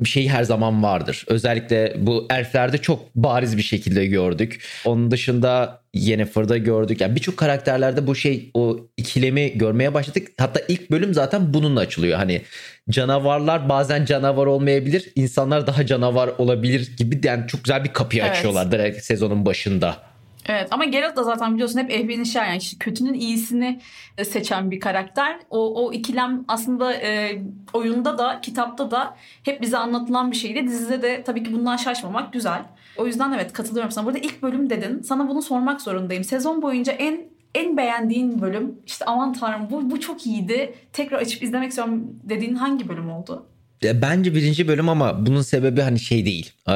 bir 0.00 0.08
şey 0.08 0.28
her 0.28 0.44
zaman 0.44 0.82
vardır. 0.82 1.24
Özellikle 1.28 1.94
bu 1.98 2.26
elflerde 2.30 2.78
çok 2.78 3.14
bariz 3.14 3.56
bir 3.56 3.62
şekilde 3.62 4.06
gördük. 4.06 4.64
Onun 4.84 5.10
dışında 5.10 5.82
Yennefer'da 5.94 6.56
gördük. 6.58 7.00
Yani 7.00 7.16
birçok 7.16 7.36
karakterlerde 7.36 8.06
bu 8.06 8.14
şey 8.14 8.50
o 8.54 8.78
ikilemi 8.96 9.58
görmeye 9.58 9.94
başladık. 9.94 10.28
Hatta 10.38 10.60
ilk 10.68 10.90
bölüm 10.90 11.14
zaten 11.14 11.54
bununla 11.54 11.80
açılıyor. 11.80 12.18
Hani 12.18 12.42
canavarlar 12.90 13.68
bazen 13.68 14.04
canavar 14.04 14.46
olmayabilir. 14.46 15.12
insanlar 15.14 15.66
daha 15.66 15.86
canavar 15.86 16.28
olabilir 16.28 16.96
gibi 16.96 17.20
yani 17.24 17.46
çok 17.46 17.64
güzel 17.64 17.84
bir 17.84 17.92
kapıyı 17.92 18.22
evet. 18.22 18.32
açıyorlar 18.36 18.72
direkt 18.72 19.04
sezonun 19.04 19.46
başında. 19.46 20.11
Evet 20.46 20.68
ama 20.70 20.84
Geralt 20.84 21.16
da 21.16 21.24
zaten 21.24 21.54
biliyorsun 21.54 21.78
hep 21.78 21.90
ehveni 21.90 22.26
şey 22.26 22.42
yani 22.42 22.56
işte 22.56 22.76
kötünün 22.80 23.14
iyisini 23.14 23.80
e, 24.18 24.24
seçen 24.24 24.70
bir 24.70 24.80
karakter. 24.80 25.38
O, 25.50 25.86
o 25.86 25.92
ikilem 25.92 26.44
aslında 26.48 26.94
e, 26.94 27.42
oyunda 27.72 28.18
da 28.18 28.40
kitapta 28.40 28.90
da 28.90 29.16
hep 29.42 29.62
bize 29.62 29.78
anlatılan 29.78 30.30
bir 30.30 30.36
şeydi. 30.36 30.66
Dizide 30.66 31.02
de 31.02 31.22
tabii 31.22 31.42
ki 31.44 31.52
bundan 31.52 31.76
şaşmamak 31.76 32.32
güzel. 32.32 32.62
O 32.96 33.06
yüzden 33.06 33.32
evet 33.32 33.52
katılıyorum 33.52 33.90
sana. 33.90 34.06
Burada 34.06 34.18
ilk 34.18 34.42
bölüm 34.42 34.70
dedin. 34.70 35.02
Sana 35.02 35.28
bunu 35.28 35.42
sormak 35.42 35.80
zorundayım. 35.80 36.24
Sezon 36.24 36.62
boyunca 36.62 36.92
en 36.92 37.32
en 37.54 37.76
beğendiğin 37.76 38.42
bölüm 38.42 38.80
işte 38.86 39.04
aman 39.04 39.32
tanrım 39.32 39.70
bu, 39.70 39.90
bu 39.90 40.00
çok 40.00 40.26
iyiydi. 40.26 40.74
Tekrar 40.92 41.18
açıp 41.18 41.42
izlemek 41.42 41.68
istiyorum 41.68 42.20
dediğin 42.22 42.54
hangi 42.54 42.88
bölüm 42.88 43.10
oldu? 43.10 43.46
Bence 43.82 44.34
birinci 44.34 44.68
bölüm 44.68 44.88
ama 44.88 45.26
bunun 45.26 45.42
sebebi 45.42 45.80
hani 45.80 46.00
şey 46.00 46.26
değil. 46.26 46.52
Ee, 46.68 46.72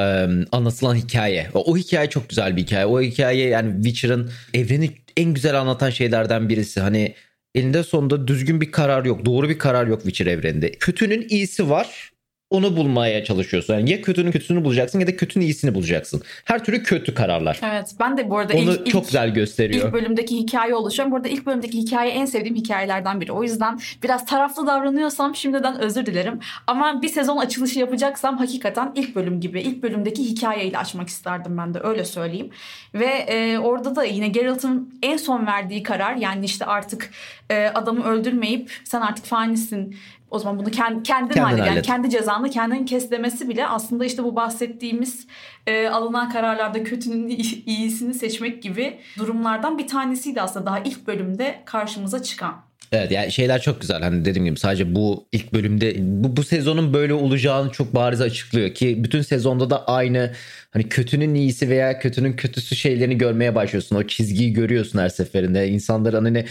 anlatılan 0.53 0.95
hikaye. 0.95 1.51
O 1.55 1.77
hikaye 1.77 2.11
çok 2.11 2.29
güzel 2.29 2.57
bir 2.57 2.63
hikaye. 2.63 2.87
O 2.87 3.01
hikaye 3.01 3.49
yani 3.49 3.83
Witcher'ın 3.85 4.31
evreni 4.55 4.91
en 5.17 5.35
güzel 5.35 5.61
anlatan 5.61 5.91
şeylerden 5.91 6.49
birisi. 6.49 6.81
Hani 6.81 7.15
elinde 7.55 7.83
sonunda 7.83 8.29
düzgün 8.29 8.61
bir 8.61 8.73
karar 8.73 9.05
yok. 9.05 9.25
Doğru 9.25 9.49
bir 9.49 9.59
karar 9.59 9.87
yok 9.87 10.03
Witcher 10.03 10.27
evreninde. 10.27 10.73
Kötünün 10.73 11.27
iyisi 11.29 11.71
var 11.71 12.11
onu 12.51 12.77
bulmaya 12.77 13.25
çalışıyorsun. 13.25 13.75
Yani 13.75 13.91
ya 13.91 14.03
kötünün 14.03 14.31
kötüsünü 14.31 14.65
bulacaksın 14.65 15.01
ya 15.01 15.07
da 15.07 15.17
kötünün 15.17 15.45
iyisini 15.45 15.75
bulacaksın. 15.75 16.23
Her 16.45 16.65
türlü 16.65 16.83
kötü 16.83 17.15
kararlar. 17.15 17.61
Evet 17.63 17.95
ben 18.01 18.17
de 18.17 18.31
bu 18.31 18.39
arada 18.39 18.55
onu 18.55 18.73
ilk, 18.73 18.87
çok 18.87 19.03
ilk, 19.03 19.09
güzel 19.09 19.35
gösteriyor. 19.35 19.87
İlk 19.87 19.93
bölümdeki 19.93 20.37
hikaye 20.37 20.75
oluşuyor. 20.75 21.11
Bu 21.11 21.17
arada 21.17 21.29
ilk 21.29 21.47
bölümdeki 21.47 21.79
hikaye 21.79 22.11
en 22.11 22.25
sevdiğim 22.25 22.57
hikayelerden 22.57 23.21
biri. 23.21 23.33
O 23.33 23.43
yüzden 23.43 23.79
biraz 24.03 24.27
taraflı 24.27 24.67
davranıyorsam 24.67 25.37
şimdiden 25.37 25.81
özür 25.81 26.07
dilerim. 26.07 26.41
Ama 26.67 27.03
bir 27.03 27.09
sezon 27.09 27.37
açılışı 27.37 27.79
yapacaksam 27.79 28.39
hakikaten 28.39 28.93
ilk 28.95 29.17
bölüm 29.17 29.41
gibi 29.41 29.61
ilk 29.61 29.83
bölümdeki 29.83 30.25
hikayeyle 30.25 30.79
açmak 30.79 31.09
isterdim 31.09 31.59
ben 31.59 31.75
de 31.75 31.81
öyle 31.85 32.05
söyleyeyim. 32.05 32.51
Ve 32.95 33.07
e, 33.07 33.59
orada 33.59 33.97
da 33.97 34.05
yine 34.05 34.29
Geralt'ın 34.29 34.99
en 35.03 35.17
son 35.17 35.47
verdiği 35.47 35.83
karar 35.83 36.17
yani 36.17 36.45
işte 36.45 36.65
artık 36.65 37.11
e, 37.51 37.67
adamı 37.67 38.05
öldürmeyip 38.05 38.71
sen 38.85 39.01
artık 39.01 39.25
fanisin 39.25 39.97
o 40.37 40.39
zaman 40.39 40.59
bunu 40.59 40.71
kendi, 40.71 41.03
kendin, 41.03 41.35
kendin 41.35 41.41
hallet. 41.41 41.67
Yani 41.67 41.83
kendi 41.83 42.11
cezanı 42.11 42.37
anda 42.37 42.51
kendini 42.51 42.85
kes 42.85 43.11
demesi 43.11 43.49
bile 43.49 43.67
aslında 43.67 44.05
işte 44.05 44.25
bu 44.25 44.37
bahsettiğimiz 44.37 45.27
e, 45.67 45.89
alınan 45.89 46.31
kararlarda 46.31 46.83
kötünün 46.85 47.29
iyisini 47.67 48.15
seçmek 48.15 48.63
gibi 48.63 48.99
durumlardan 49.19 49.79
bir 49.79 49.87
tanesiydi 49.87 50.43
aslında 50.43 50.67
daha 50.67 50.79
ilk 50.79 51.07
bölümde 51.07 51.63
karşımıza 51.65 52.23
çıkan. 52.23 52.67
Evet 52.93 53.11
yani 53.11 53.33
şeyler 53.33 53.63
çok 53.63 53.81
güzel 53.81 54.03
hani 54.03 54.25
dediğim 54.25 54.45
gibi 54.45 54.59
sadece 54.59 54.95
bu 54.95 55.27
ilk 55.33 55.53
bölümde 55.53 55.95
bu, 55.99 56.37
bu 56.37 56.43
sezonun 56.43 56.95
böyle 56.95 57.15
olacağını 57.15 57.71
çok 57.71 57.95
bariz 57.95 58.21
açıklıyor 58.21 58.75
ki 58.75 59.05
bütün 59.05 59.23
sezonda 59.23 59.71
da 59.71 59.87
aynı 59.87 60.33
hani 60.71 60.89
kötünün 60.89 61.35
iyisi 61.35 61.69
veya 61.69 61.99
kötünün 61.99 62.33
kötüsü 62.33 62.77
şeylerini 62.77 63.19
görmeye 63.19 63.55
başlıyorsun. 63.55 63.97
O 63.97 64.03
çizgiyi 64.03 64.53
görüyorsun 64.53 64.99
her 64.99 65.09
seferinde. 65.09 65.69
İnsanların 65.69 66.25
hani 66.25 66.45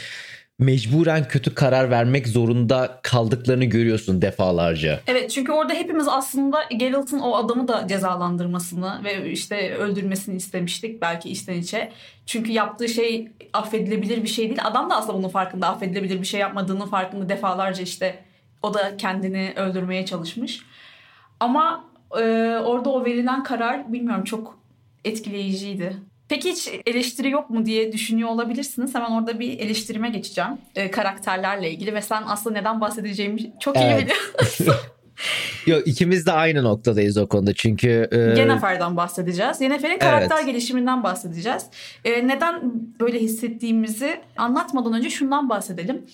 mecburen 0.59 1.27
kötü 1.27 1.55
karar 1.55 1.89
vermek 1.89 2.27
zorunda 2.27 2.99
kaldıklarını 3.03 3.65
görüyorsun 3.65 4.21
defalarca. 4.21 4.99
Evet 5.07 5.31
çünkü 5.31 5.51
orada 5.51 5.73
hepimiz 5.73 6.07
aslında 6.07 6.63
Geralt'ın 6.77 7.19
o 7.19 7.35
adamı 7.35 7.67
da 7.67 7.87
cezalandırmasını 7.87 9.01
ve 9.03 9.31
işte 9.31 9.75
öldürmesini 9.75 10.35
istemiştik 10.35 11.01
belki 11.01 11.29
içten 11.29 11.53
içe. 11.53 11.91
Çünkü 12.25 12.51
yaptığı 12.51 12.89
şey 12.89 13.27
affedilebilir 13.53 14.23
bir 14.23 14.27
şey 14.27 14.45
değil. 14.45 14.59
Adam 14.63 14.89
da 14.89 14.97
aslında 14.97 15.17
bunun 15.17 15.29
farkında 15.29 15.67
affedilebilir 15.67 16.21
bir 16.21 16.25
şey 16.25 16.39
yapmadığının 16.39 16.85
farkında 16.85 17.29
defalarca 17.29 17.83
işte 17.83 18.23
o 18.63 18.73
da 18.73 18.97
kendini 18.97 19.53
öldürmeye 19.55 20.05
çalışmış. 20.05 20.61
Ama 21.39 21.85
e, 22.11 22.23
orada 22.65 22.89
o 22.89 23.05
verilen 23.05 23.43
karar 23.43 23.93
bilmiyorum 23.93 24.23
çok 24.23 24.59
etkileyiciydi. 25.05 25.97
Peki 26.29 26.51
hiç 26.51 26.69
eleştiri 26.85 27.29
yok 27.29 27.49
mu 27.49 27.65
diye 27.65 27.91
düşünüyor 27.91 28.29
olabilirsiniz. 28.29 28.95
Hemen 28.95 29.11
orada 29.11 29.39
bir 29.39 29.59
eleştirime 29.59 30.09
geçeceğim. 30.09 30.51
E, 30.75 30.91
karakterlerle 30.91 31.71
ilgili 31.71 31.93
ve 31.93 32.01
sen 32.01 32.23
aslında 32.27 32.59
neden 32.59 32.81
bahsedeceğimi 32.81 33.59
çok 33.59 33.77
iyi 33.77 33.97
biliyorsun. 33.97 34.75
Yok 35.65 35.87
ikimiz 35.87 36.25
de 36.25 36.31
aynı 36.31 36.63
noktadayız 36.63 37.17
o 37.17 37.27
konuda 37.27 37.53
çünkü... 37.53 38.07
E... 38.11 38.17
Yennefer'den 38.17 38.97
bahsedeceğiz. 38.97 39.61
Yennefer'in 39.61 39.99
karakter 39.99 40.37
evet. 40.37 40.45
gelişiminden 40.45 41.03
bahsedeceğiz. 41.03 41.65
E, 42.05 42.27
neden 42.27 42.73
böyle 42.99 43.19
hissettiğimizi 43.19 44.21
anlatmadan 44.37 44.93
önce 44.93 45.09
şundan 45.09 45.49
bahsedelim. 45.49 46.05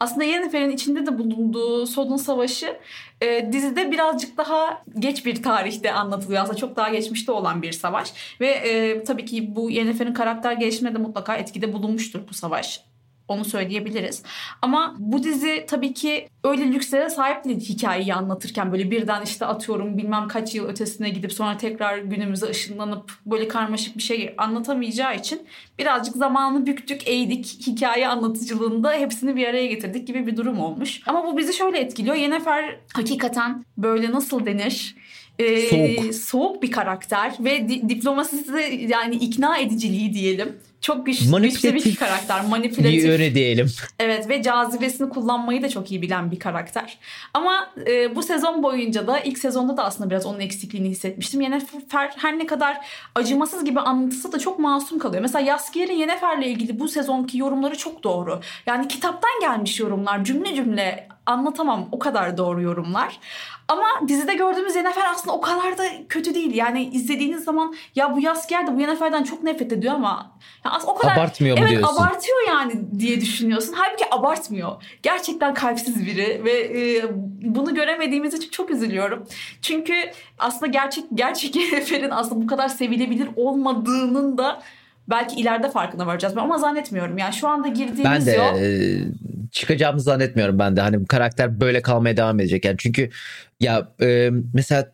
Aslında 0.00 0.24
Yennefer'in 0.24 0.70
içinde 0.70 1.06
de 1.06 1.18
bulunduğu 1.18 1.86
Sodun 1.86 2.16
Savaşı 2.16 2.76
e, 3.20 3.52
dizide 3.52 3.90
birazcık 3.90 4.36
daha 4.36 4.82
geç 4.98 5.26
bir 5.26 5.42
tarihte 5.42 5.92
anlatılıyor. 5.92 6.42
Aslında 6.42 6.56
çok 6.56 6.76
daha 6.76 6.88
geçmişte 6.88 7.32
olan 7.32 7.62
bir 7.62 7.72
savaş. 7.72 8.12
Ve 8.40 8.48
e, 8.48 9.04
tabii 9.04 9.24
ki 9.24 9.56
bu 9.56 9.70
Yennefer'in 9.70 10.14
karakter 10.14 10.52
gelişimine 10.52 10.94
de 10.94 10.98
mutlaka 10.98 11.36
etkide 11.36 11.72
bulunmuştur 11.72 12.20
bu 12.28 12.34
savaş. 12.34 12.89
Onu 13.30 13.44
söyleyebiliriz. 13.44 14.22
Ama 14.62 14.94
bu 14.98 15.22
dizi 15.22 15.64
tabii 15.68 15.94
ki 15.94 16.28
öyle 16.44 16.72
lükslere 16.72 17.10
sahip 17.10 17.44
değil 17.44 17.60
hikayeyi 17.60 18.14
anlatırken 18.14 18.72
böyle 18.72 18.90
birden 18.90 19.22
işte 19.22 19.46
atıyorum 19.46 19.98
bilmem 19.98 20.28
kaç 20.28 20.54
yıl 20.54 20.68
ötesine 20.68 21.10
gidip 21.10 21.32
sonra 21.32 21.56
tekrar 21.56 21.98
günümüze 21.98 22.46
ışınlanıp 22.46 23.12
böyle 23.26 23.48
karmaşık 23.48 23.96
bir 23.96 24.02
şey 24.02 24.34
anlatamayacağı 24.38 25.16
için 25.16 25.42
birazcık 25.78 26.16
zamanı 26.16 26.66
büktük, 26.66 27.08
eğdik. 27.08 27.66
Hikaye 27.66 28.08
anlatıcılığında 28.08 28.92
hepsini 28.92 29.36
bir 29.36 29.46
araya 29.46 29.66
getirdik 29.66 30.06
gibi 30.06 30.26
bir 30.26 30.36
durum 30.36 30.60
olmuş. 30.60 31.02
Ama 31.06 31.26
bu 31.26 31.38
bizi 31.38 31.52
şöyle 31.52 31.78
etkiliyor. 31.78 32.16
Yennefer 32.16 32.76
hakikaten 32.94 33.64
böyle 33.78 34.10
nasıl 34.10 34.46
denir? 34.46 34.96
Ee, 35.38 35.68
soğuk. 35.68 36.14
soğuk 36.14 36.62
bir 36.62 36.70
karakter 36.70 37.32
ve 37.40 37.68
di- 37.68 37.88
diplomasisi 37.88 38.52
de 38.52 38.60
yani 38.88 39.14
ikna 39.14 39.58
ediciliği 39.58 40.14
diyelim 40.14 40.56
çok 40.80 41.06
güçlü, 41.06 41.42
güçlü 41.42 41.74
bir 41.74 41.96
karakter. 41.96 42.44
Manipülatif. 42.44 43.04
Öyle 43.10 43.34
diyelim. 43.34 43.70
Evet 43.98 44.28
ve 44.28 44.42
cazibesini 44.42 45.08
kullanmayı 45.08 45.62
da 45.62 45.68
çok 45.68 45.90
iyi 45.90 46.02
bilen 46.02 46.30
bir 46.30 46.38
karakter. 46.38 46.98
Ama 47.34 47.70
e, 47.86 48.16
bu 48.16 48.22
sezon 48.22 48.62
boyunca 48.62 49.06
da 49.06 49.20
ilk 49.20 49.38
sezonda 49.38 49.76
da 49.76 49.84
aslında 49.84 50.10
biraz 50.10 50.26
onun 50.26 50.40
eksikliğini 50.40 50.88
hissetmiştim. 50.88 51.40
Yennefer 51.40 52.10
her 52.16 52.38
ne 52.38 52.46
kadar 52.46 52.86
acımasız 53.14 53.64
gibi 53.64 53.80
anlatısı 53.80 54.32
da 54.32 54.38
çok 54.38 54.58
masum 54.58 54.98
kalıyor. 54.98 55.22
Mesela 55.22 55.46
Yaskier'in 55.46 55.94
Yennefer'le 55.96 56.42
ilgili 56.42 56.80
bu 56.80 56.88
sezonki 56.88 57.38
yorumları 57.38 57.78
çok 57.78 58.04
doğru. 58.04 58.40
Yani 58.66 58.88
kitaptan 58.88 59.40
gelmiş 59.40 59.80
yorumlar 59.80 60.24
cümle 60.24 60.54
cümle 60.54 61.08
anlatamam 61.26 61.88
o 61.92 61.98
kadar 61.98 62.36
doğru 62.36 62.62
yorumlar. 62.62 63.20
Ama 63.68 63.86
dizide 64.08 64.34
gördüğümüz 64.34 64.76
Yennefer 64.76 65.04
aslında 65.14 65.36
o 65.36 65.40
kadar 65.40 65.78
da 65.78 65.84
kötü 66.08 66.34
değil. 66.34 66.54
Yani 66.54 66.84
izlediğiniz 66.84 67.44
zaman 67.44 67.74
ya 67.94 68.16
bu 68.16 68.20
Yaskier 68.20 68.66
de 68.66 68.76
bu 68.76 68.80
Yennefer'den 68.80 69.22
çok 69.22 69.42
nefret 69.42 69.72
ediyor 69.72 69.94
ama 69.94 70.32
ya 70.64 70.70
aslında 70.70 70.92
o 70.92 70.94
kadar 70.94 71.16
abartmıyor 71.16 71.58
mu 71.58 71.64
evet, 71.64 71.78
diyorsun? 71.78 71.96
abartıyor 71.96 72.38
yani 72.48 72.72
diye 72.98 73.20
düşünüyorsun. 73.20 73.74
Halbuki 73.76 74.14
abartmıyor. 74.14 74.82
Gerçekten 75.02 75.54
kalpsiz 75.54 76.06
biri 76.06 76.44
ve 76.44 76.52
e, 76.52 77.04
bunu 77.42 77.74
göremediğimiz 77.74 78.34
için 78.34 78.50
çok 78.50 78.70
üzülüyorum. 78.70 79.26
Çünkü 79.62 79.94
aslında 80.38 80.66
gerçek 80.66 81.04
gerçek 81.14 81.56
Yennefer'in 81.72 82.10
aslında 82.10 82.42
bu 82.42 82.46
kadar 82.46 82.68
sevilebilir 82.68 83.28
olmadığının 83.36 84.38
da 84.38 84.62
belki 85.10 85.40
ileride 85.40 85.70
farkına 85.70 86.06
varacağız. 86.06 86.36
Ama 86.36 86.58
zannetmiyorum. 86.58 87.18
Yani 87.18 87.34
şu 87.34 87.48
anda 87.48 87.68
girdiğimiz 87.68 88.04
ben 88.04 88.26
de, 88.26 88.30
yol... 88.30 88.56
E, 88.56 89.29
çıkacağımızı 89.52 90.04
zannetmiyorum 90.04 90.58
ben 90.58 90.76
de. 90.76 90.80
Hani 90.80 91.00
bu 91.00 91.06
karakter 91.06 91.60
böyle 91.60 91.82
kalmaya 91.82 92.16
devam 92.16 92.40
edecek. 92.40 92.64
Yani 92.64 92.76
çünkü 92.78 93.10
ya 93.60 93.88
e, 94.02 94.30
mesela 94.54 94.92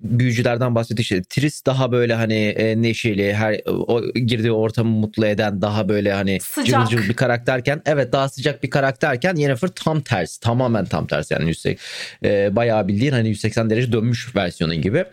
büyücülerden 0.00 0.74
bahsettik 0.74 1.00
işte 1.02 1.22
Tris 1.28 1.66
daha 1.66 1.92
böyle 1.92 2.14
hani 2.14 2.34
e, 2.34 2.82
neşeli 2.82 3.34
her 3.34 3.60
o 3.66 4.02
girdiği 4.12 4.52
ortamı 4.52 4.90
mutlu 4.90 5.26
eden 5.26 5.62
daha 5.62 5.88
böyle 5.88 6.12
hani 6.12 6.40
sıcak. 6.40 6.90
cıvıl 6.90 7.08
bir 7.08 7.14
karakterken 7.14 7.82
evet 7.86 8.12
daha 8.12 8.28
sıcak 8.28 8.62
bir 8.62 8.70
karakterken 8.70 9.36
Yennefer 9.36 9.68
tam 9.68 10.00
tersi 10.00 10.40
tamamen 10.40 10.84
tam 10.84 11.06
tersi 11.06 11.34
yani 11.34 11.48
180 11.48 11.78
e, 12.24 12.56
bayağı 12.56 12.88
bildiğin 12.88 13.12
hani 13.12 13.28
180 13.28 13.70
derece 13.70 13.92
dönmüş 13.92 14.36
versiyonu 14.36 14.74
gibi 14.74 15.04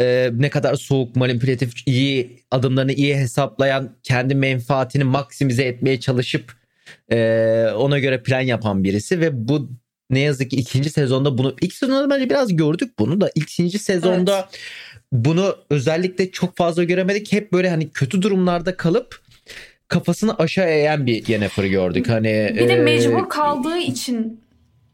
e, 0.00 0.30
ne 0.32 0.50
kadar 0.50 0.74
soğuk 0.74 1.16
manipülatif 1.16 1.72
iyi 1.86 2.42
adımlarını 2.50 2.92
iyi 2.92 3.16
hesaplayan 3.16 3.90
kendi 4.02 4.34
menfaatini 4.34 5.04
maksimize 5.04 5.62
etmeye 5.62 6.00
çalışıp 6.00 6.58
e, 7.12 7.18
ona 7.76 7.98
göre 7.98 8.22
plan 8.22 8.40
yapan 8.40 8.84
birisi 8.84 9.20
ve 9.20 9.48
bu 9.48 9.70
ne 10.10 10.20
yazık 10.20 10.50
ki 10.50 10.56
ikinci 10.56 10.90
sezonda 10.90 11.38
bunu 11.38 11.56
ilk 11.60 11.72
sezonda 11.72 12.10
bence 12.10 12.30
biraz 12.30 12.56
gördük 12.56 12.98
bunu 12.98 13.20
da 13.20 13.30
ikinci 13.34 13.78
sezonda 13.78 14.38
evet. 14.38 14.60
bunu 15.12 15.56
özellikle 15.70 16.30
çok 16.30 16.56
fazla 16.56 16.84
göremedik. 16.84 17.32
Hep 17.32 17.52
böyle 17.52 17.70
hani 17.70 17.90
kötü 17.90 18.22
durumlarda 18.22 18.76
kalıp 18.76 19.20
kafasını 19.88 20.34
aşağı 20.38 20.68
eğen 20.68 21.06
bir 21.06 21.28
Yennefer'ı 21.28 21.66
gördük. 21.66 22.08
Hani 22.08 22.52
bir 22.54 22.68
de 22.68 22.74
e, 22.74 22.82
mecbur 22.82 23.28
kaldığı 23.28 23.78
için 23.78 24.40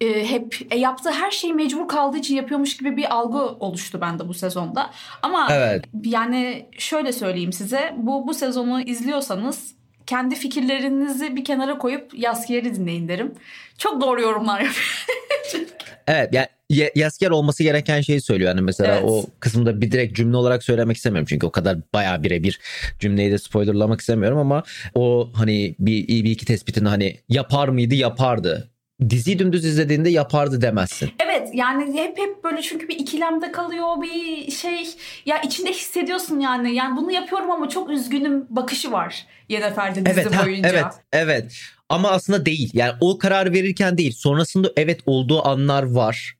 e, 0.00 0.30
hep 0.30 0.58
e, 0.70 0.78
yaptığı 0.78 1.10
her 1.10 1.30
şeyi 1.30 1.54
mecbur 1.54 1.88
kaldığı 1.88 2.18
için 2.18 2.34
yapıyormuş 2.34 2.76
gibi 2.76 2.96
bir 2.96 3.14
algı 3.14 3.38
oluştu 3.38 4.00
bende 4.00 4.28
bu 4.28 4.34
sezonda. 4.34 4.90
Ama 5.22 5.48
evet. 5.52 5.84
yani 6.04 6.66
şöyle 6.78 7.12
söyleyeyim 7.12 7.52
size 7.52 7.94
bu 7.96 8.26
bu 8.26 8.34
sezonu 8.34 8.80
izliyorsanız 8.80 9.74
kendi 10.06 10.34
fikirlerinizi 10.34 11.36
bir 11.36 11.44
kenara 11.44 11.78
koyup 11.78 12.18
Yaskiyer'i 12.18 12.74
dinleyin 12.74 13.08
derim. 13.08 13.34
Çok 13.78 14.00
doğru 14.00 14.20
yorumlar 14.20 14.60
yapıyor. 14.60 15.06
evet 16.06 16.34
yani 16.34 16.46
Yasker 16.94 17.30
olması 17.30 17.62
gereken 17.62 18.00
şeyi 18.00 18.20
söylüyor. 18.20 18.48
Yani 18.48 18.60
mesela 18.60 18.94
evet. 18.94 19.10
o 19.10 19.24
kısımda 19.40 19.80
bir 19.80 19.92
direkt 19.92 20.16
cümle 20.16 20.36
olarak 20.36 20.62
söylemek 20.62 20.96
istemiyorum. 20.96 21.26
Çünkü 21.28 21.46
o 21.46 21.50
kadar 21.50 21.78
bayağı 21.92 22.22
birebir 22.22 22.60
cümleyi 23.00 23.30
de 23.30 23.38
spoilerlamak 23.38 24.00
istemiyorum 24.00 24.38
ama 24.38 24.62
o 24.94 25.30
hani 25.34 25.74
bir, 25.78 26.08
bir 26.08 26.30
iki 26.30 26.46
tespitini 26.46 26.88
hani 26.88 27.20
yapar 27.28 27.68
mıydı 27.68 27.94
yapardı 27.94 28.70
dizi 29.08 29.38
dümdüz 29.38 29.64
izlediğinde 29.64 30.10
yapardı 30.10 30.62
demezsin. 30.62 31.10
Evet 31.26 31.48
yani 31.54 31.98
hep 31.98 32.18
hep 32.18 32.44
böyle 32.44 32.62
çünkü 32.62 32.88
bir 32.88 32.98
ikilemde 32.98 33.52
kalıyor 33.52 34.02
bir 34.02 34.50
şey 34.50 34.88
ya 35.26 35.42
içinde 35.42 35.70
hissediyorsun 35.70 36.40
yani 36.40 36.74
yani 36.74 36.96
bunu 36.96 37.12
yapıyorum 37.12 37.50
ama 37.50 37.68
çok 37.68 37.90
üzgünüm 37.90 38.46
bakışı 38.50 38.92
var 38.92 39.26
Yennefer'de 39.48 40.06
dizi 40.06 40.20
evet, 40.20 40.44
boyunca. 40.44 40.68
evet 40.68 40.84
evet 41.12 41.60
ama 41.88 42.10
aslında 42.10 42.46
değil 42.46 42.70
yani 42.74 42.92
o 43.00 43.18
karar 43.18 43.52
verirken 43.52 43.98
değil 43.98 44.12
sonrasında 44.12 44.72
evet 44.76 45.00
olduğu 45.06 45.46
anlar 45.46 45.82
var 45.82 46.34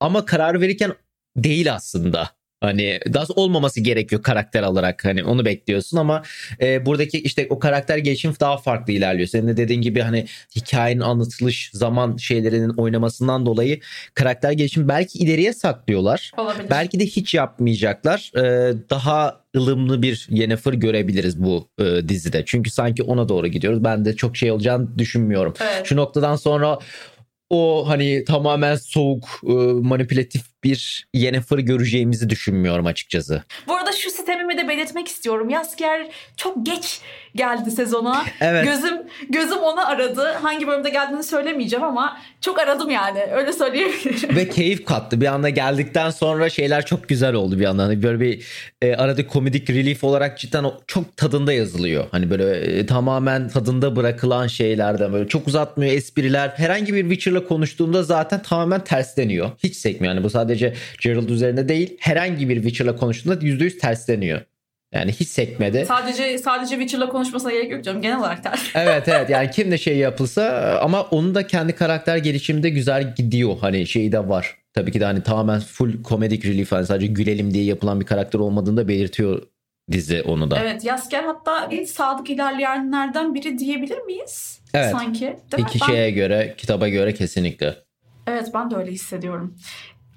ama 0.00 0.24
karar 0.24 0.60
verirken 0.60 0.92
değil 1.36 1.74
aslında. 1.74 2.37
Hani 2.60 3.00
daha 3.14 3.24
olmaması 3.36 3.80
gerekiyor 3.80 4.22
karakter 4.22 4.62
olarak 4.62 5.04
hani 5.04 5.24
onu 5.24 5.44
bekliyorsun 5.44 5.96
ama 5.96 6.22
e, 6.60 6.86
buradaki 6.86 7.18
işte 7.18 7.46
o 7.50 7.58
karakter 7.58 7.98
gelişim 7.98 8.34
daha 8.40 8.56
farklı 8.56 8.92
ilerliyor. 8.92 9.28
Senin 9.28 9.48
de 9.48 9.56
dediğin 9.56 9.82
gibi 9.82 10.00
hani 10.00 10.26
hikayenin 10.56 11.00
anlatılış 11.00 11.70
zaman 11.72 12.16
şeylerinin 12.16 12.68
oynamasından 12.76 13.46
dolayı 13.46 13.80
karakter 14.14 14.52
gelişim 14.52 14.88
belki 14.88 15.18
ileriye 15.18 15.52
saklıyorlar. 15.52 16.32
Olabilir. 16.36 16.70
Belki 16.70 17.00
de 17.00 17.06
hiç 17.06 17.34
yapmayacaklar. 17.34 18.30
E, 18.36 18.74
daha 18.90 19.40
ılımlı 19.56 20.02
bir 20.02 20.26
Yennefer 20.30 20.72
görebiliriz 20.72 21.42
bu 21.42 21.68
e, 21.78 22.08
dizide. 22.08 22.42
Çünkü 22.46 22.70
sanki 22.70 23.02
ona 23.02 23.28
doğru 23.28 23.46
gidiyoruz. 23.46 23.84
Ben 23.84 24.04
de 24.04 24.16
çok 24.16 24.36
şey 24.36 24.50
olacağını 24.50 24.98
düşünmüyorum. 24.98 25.54
Evet. 25.60 25.86
Şu 25.86 25.96
noktadan 25.96 26.36
sonra 26.36 26.78
o 27.50 27.88
hani 27.88 28.24
tamamen 28.24 28.74
soğuk, 28.74 29.24
e, 29.46 29.52
manipülatif 29.82 30.42
bir 30.64 31.08
Yennefer 31.14 31.58
göreceğimizi 31.58 32.30
düşünmüyorum 32.30 32.86
açıkçası. 32.86 33.42
Bu 33.68 33.76
arada 33.76 33.92
şu 33.92 34.10
sistemimi 34.10 34.58
de 34.58 34.68
belirtmek 34.68 35.08
istiyorum. 35.08 35.48
Yasker 35.48 36.06
çok 36.36 36.66
geç 36.66 37.00
geldi 37.34 37.70
sezona. 37.70 38.24
Evet. 38.40 38.64
Gözüm 38.64 38.96
gözüm 39.30 39.58
onu 39.58 39.88
aradı. 39.88 40.32
Hangi 40.42 40.66
bölümde 40.66 40.90
geldiğini 40.90 41.22
söylemeyeceğim 41.22 41.84
ama 41.84 42.18
çok 42.40 42.58
aradım 42.58 42.90
yani. 42.90 43.20
Öyle 43.32 43.52
söyleyebilirim. 43.52 44.36
Ve 44.36 44.48
keyif 44.48 44.84
kattı. 44.84 45.20
Bir 45.20 45.26
anda 45.26 45.48
geldikten 45.48 46.10
sonra 46.10 46.50
şeyler 46.50 46.86
çok 46.86 47.08
güzel 47.08 47.34
oldu 47.34 47.58
bir 47.58 47.64
yandan. 47.64 47.84
Hani 47.84 48.02
böyle 48.02 48.20
bir 48.20 48.44
e, 48.82 48.94
arada 48.94 49.26
komedik 49.26 49.70
relief 49.70 50.04
olarak 50.04 50.38
cidden 50.38 50.66
çok 50.86 51.16
tadında 51.16 51.52
yazılıyor. 51.52 52.04
Hani 52.10 52.30
böyle 52.30 52.56
e, 52.56 52.86
tamamen 52.86 53.48
tadında 53.48 53.96
bırakılan 53.96 54.46
şeylerden 54.46 55.12
böyle 55.12 55.28
çok 55.28 55.48
uzatmıyor 55.48 55.92
espriler. 55.92 56.48
Herhangi 56.56 56.94
bir 56.94 57.02
Witcher'la 57.02 57.44
konuştuğumda 57.44 58.02
zaten 58.02 58.42
tamamen 58.42 58.84
tersleniyor. 58.84 59.50
Hiç 59.58 59.76
sekmiyor. 59.76 60.14
Yani 60.14 60.24
bu 60.24 60.30
sadece 60.30 60.47
Gerald 61.00 61.28
üzerinde 61.28 61.68
değil. 61.68 61.96
Herhangi 62.00 62.48
bir 62.48 62.54
Witcher'la 62.54 62.96
konuştuğunda 62.96 63.34
%100 63.34 63.78
tersleniyor. 63.78 64.40
Yani 64.94 65.12
hiç 65.12 65.28
sekmedi. 65.28 65.84
Sadece 65.88 66.38
sadece 66.38 66.74
Witcher'la 66.74 67.08
konuşmasına 67.08 67.52
gerek 67.52 67.72
yok 67.72 67.84
canım. 67.84 68.02
Genel 68.02 68.18
olarak 68.18 68.42
ters. 68.42 68.60
evet 68.74 69.08
evet 69.08 69.30
yani 69.30 69.50
kim 69.50 69.70
de 69.70 69.78
şey 69.78 69.96
yapılsa 69.96 70.78
ama 70.82 71.02
onun 71.02 71.34
da 71.34 71.46
kendi 71.46 71.72
karakter 71.72 72.16
gelişiminde 72.16 72.70
güzel 72.70 73.14
gidiyor. 73.14 73.56
Hani 73.60 73.86
şeyi 73.86 74.12
de 74.12 74.28
var. 74.28 74.56
Tabii 74.74 74.92
ki 74.92 75.00
de 75.00 75.04
hani 75.04 75.22
tamamen 75.22 75.60
full 75.60 76.02
comedic 76.02 76.48
relief 76.48 76.72
hani 76.72 76.86
sadece 76.86 77.06
gülelim 77.06 77.54
diye 77.54 77.64
yapılan 77.64 78.00
bir 78.00 78.06
karakter 78.06 78.38
olmadığını 78.38 78.76
da 78.76 78.88
belirtiyor 78.88 79.42
dizi 79.90 80.22
onu 80.22 80.50
da. 80.50 80.58
Evet 80.58 80.84
Yasker 80.84 81.22
hatta 81.22 81.68
en 81.70 81.84
sadık 81.84 82.30
ilerleyenlerden 82.30 83.34
biri 83.34 83.58
diyebilir 83.58 83.98
miyiz? 83.98 84.60
Evet. 84.74 84.90
Sanki. 84.92 85.36
Değil 85.52 85.64
İki 85.68 85.78
mi? 85.78 85.86
şeye 85.86 86.08
ben... 86.08 86.14
göre 86.14 86.54
kitaba 86.58 86.88
göre 86.88 87.14
kesinlikle. 87.14 87.74
Evet 88.26 88.50
ben 88.54 88.70
de 88.70 88.76
öyle 88.76 88.90
hissediyorum. 88.90 89.56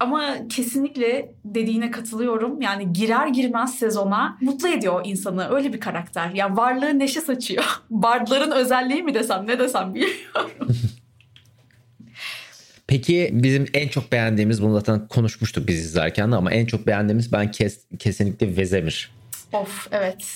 Ama 0.02 0.48
kesinlikle 0.48 1.32
dediğine 1.44 1.90
katılıyorum. 1.90 2.60
Yani 2.60 2.92
girer 2.92 3.26
girmez 3.26 3.78
sezona 3.78 4.38
mutlu 4.40 4.68
ediyor 4.68 5.02
insanı. 5.04 5.54
Öyle 5.54 5.72
bir 5.72 5.80
karakter. 5.80 6.30
Yani 6.34 6.56
varlığı 6.56 6.98
neşe 6.98 7.20
saçıyor. 7.20 7.64
Bardların 7.90 8.50
özelliği 8.50 9.02
mi 9.02 9.14
desem 9.14 9.46
ne 9.46 9.58
desem 9.58 9.94
bilmiyorum. 9.94 10.50
Peki 12.86 13.30
bizim 13.32 13.66
en 13.74 13.88
çok 13.88 14.12
beğendiğimiz 14.12 14.62
bunu 14.62 14.74
zaten 14.74 15.08
konuşmuştuk 15.08 15.68
biz 15.68 15.78
izlerken 15.78 16.32
de 16.32 16.36
ama 16.36 16.52
en 16.52 16.66
çok 16.66 16.86
beğendiğimiz 16.86 17.32
ben 17.32 17.50
kes, 17.50 17.80
kesinlikle 17.98 18.56
Vezemir. 18.56 19.10
Of 19.52 19.88
evet. 19.92 20.26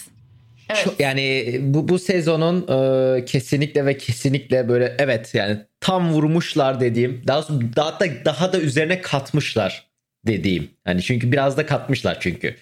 Evet. 0.69 0.85
Çok, 0.85 1.01
yani 1.01 1.57
bu 1.61 1.89
bu 1.89 1.99
sezonun 1.99 2.63
e, 2.69 3.25
kesinlikle 3.25 3.87
ve 3.87 3.99
kesinlikle 3.99 4.69
böyle 4.69 4.97
evet 4.99 5.35
yani 5.35 5.59
tam 5.81 6.13
vurmuşlar 6.13 6.81
dediğim 6.81 7.23
daha 7.27 7.49
daha 7.77 8.01
da 8.01 8.07
daha 8.25 8.53
da 8.53 8.61
üzerine 8.61 9.01
katmışlar 9.01 9.87
dediğim. 10.27 10.71
Hani 10.85 11.03
çünkü 11.03 11.33
biraz 11.33 11.57
da 11.57 11.67
katmışlar 11.67 12.21
çünkü. 12.21 12.57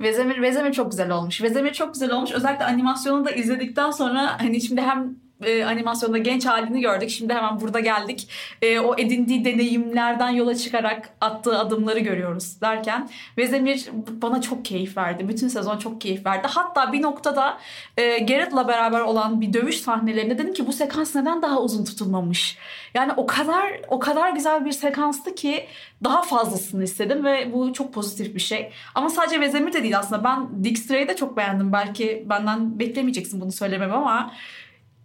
Vezemir 0.00 0.42
Vezemir 0.42 0.72
çok 0.72 0.90
güzel 0.90 1.10
olmuş. 1.10 1.42
Vezemir 1.42 1.72
çok 1.72 1.94
güzel 1.94 2.10
olmuş. 2.12 2.30
Özellikle 2.32 2.64
animasyonu 2.64 3.24
da 3.24 3.30
izledikten 3.30 3.90
sonra 3.90 4.40
hani 4.40 4.60
şimdi 4.60 4.80
hem 4.80 5.16
e, 5.44 5.64
animasyonda 5.64 6.18
genç 6.18 6.46
halini 6.46 6.80
gördük. 6.80 7.10
Şimdi 7.10 7.34
hemen 7.34 7.60
burada 7.60 7.80
geldik. 7.80 8.28
E, 8.62 8.80
o 8.80 8.94
edindiği 8.98 9.44
deneyimlerden 9.44 10.30
yola 10.30 10.54
çıkarak 10.54 11.10
attığı 11.20 11.58
adımları 11.58 11.98
görüyoruz 11.98 12.60
derken 12.60 13.08
Vezemir 13.38 13.88
bana 14.22 14.40
çok 14.40 14.64
keyif 14.64 14.96
verdi. 14.96 15.28
Bütün 15.28 15.48
sezon 15.48 15.78
çok 15.78 16.00
keyif 16.00 16.26
verdi. 16.26 16.48
Hatta 16.50 16.92
bir 16.92 17.02
noktada 17.02 17.58
e, 17.96 18.18
Geralt'la 18.18 18.68
beraber 18.68 19.00
olan 19.00 19.40
bir 19.40 19.52
dövüş 19.52 19.80
sahnelerinde 19.80 20.38
dedim 20.38 20.54
ki 20.54 20.66
bu 20.66 20.72
sekans 20.72 21.14
neden 21.14 21.42
daha 21.42 21.62
uzun 21.62 21.84
tutulmamış? 21.84 22.58
Yani 22.94 23.12
o 23.16 23.26
kadar 23.26 23.80
o 23.88 23.98
kadar 23.98 24.30
güzel 24.30 24.64
bir 24.64 24.72
sekanstı 24.72 25.34
ki 25.34 25.66
daha 26.04 26.22
fazlasını 26.22 26.84
istedim 26.84 27.24
ve 27.24 27.52
bu 27.52 27.72
çok 27.72 27.94
pozitif 27.94 28.34
bir 28.34 28.40
şey. 28.40 28.72
Ama 28.94 29.10
sadece 29.10 29.40
Vezemir 29.40 29.72
de 29.72 29.82
değil 29.82 29.98
aslında. 29.98 30.24
Ben 30.24 30.64
Dijkstra'yı 30.64 31.08
da 31.08 31.16
çok 31.16 31.36
beğendim. 31.36 31.72
Belki 31.72 32.26
benden 32.28 32.78
beklemeyeceksin 32.78 33.40
bunu 33.40 33.52
söylemem 33.52 33.92
ama 33.92 34.32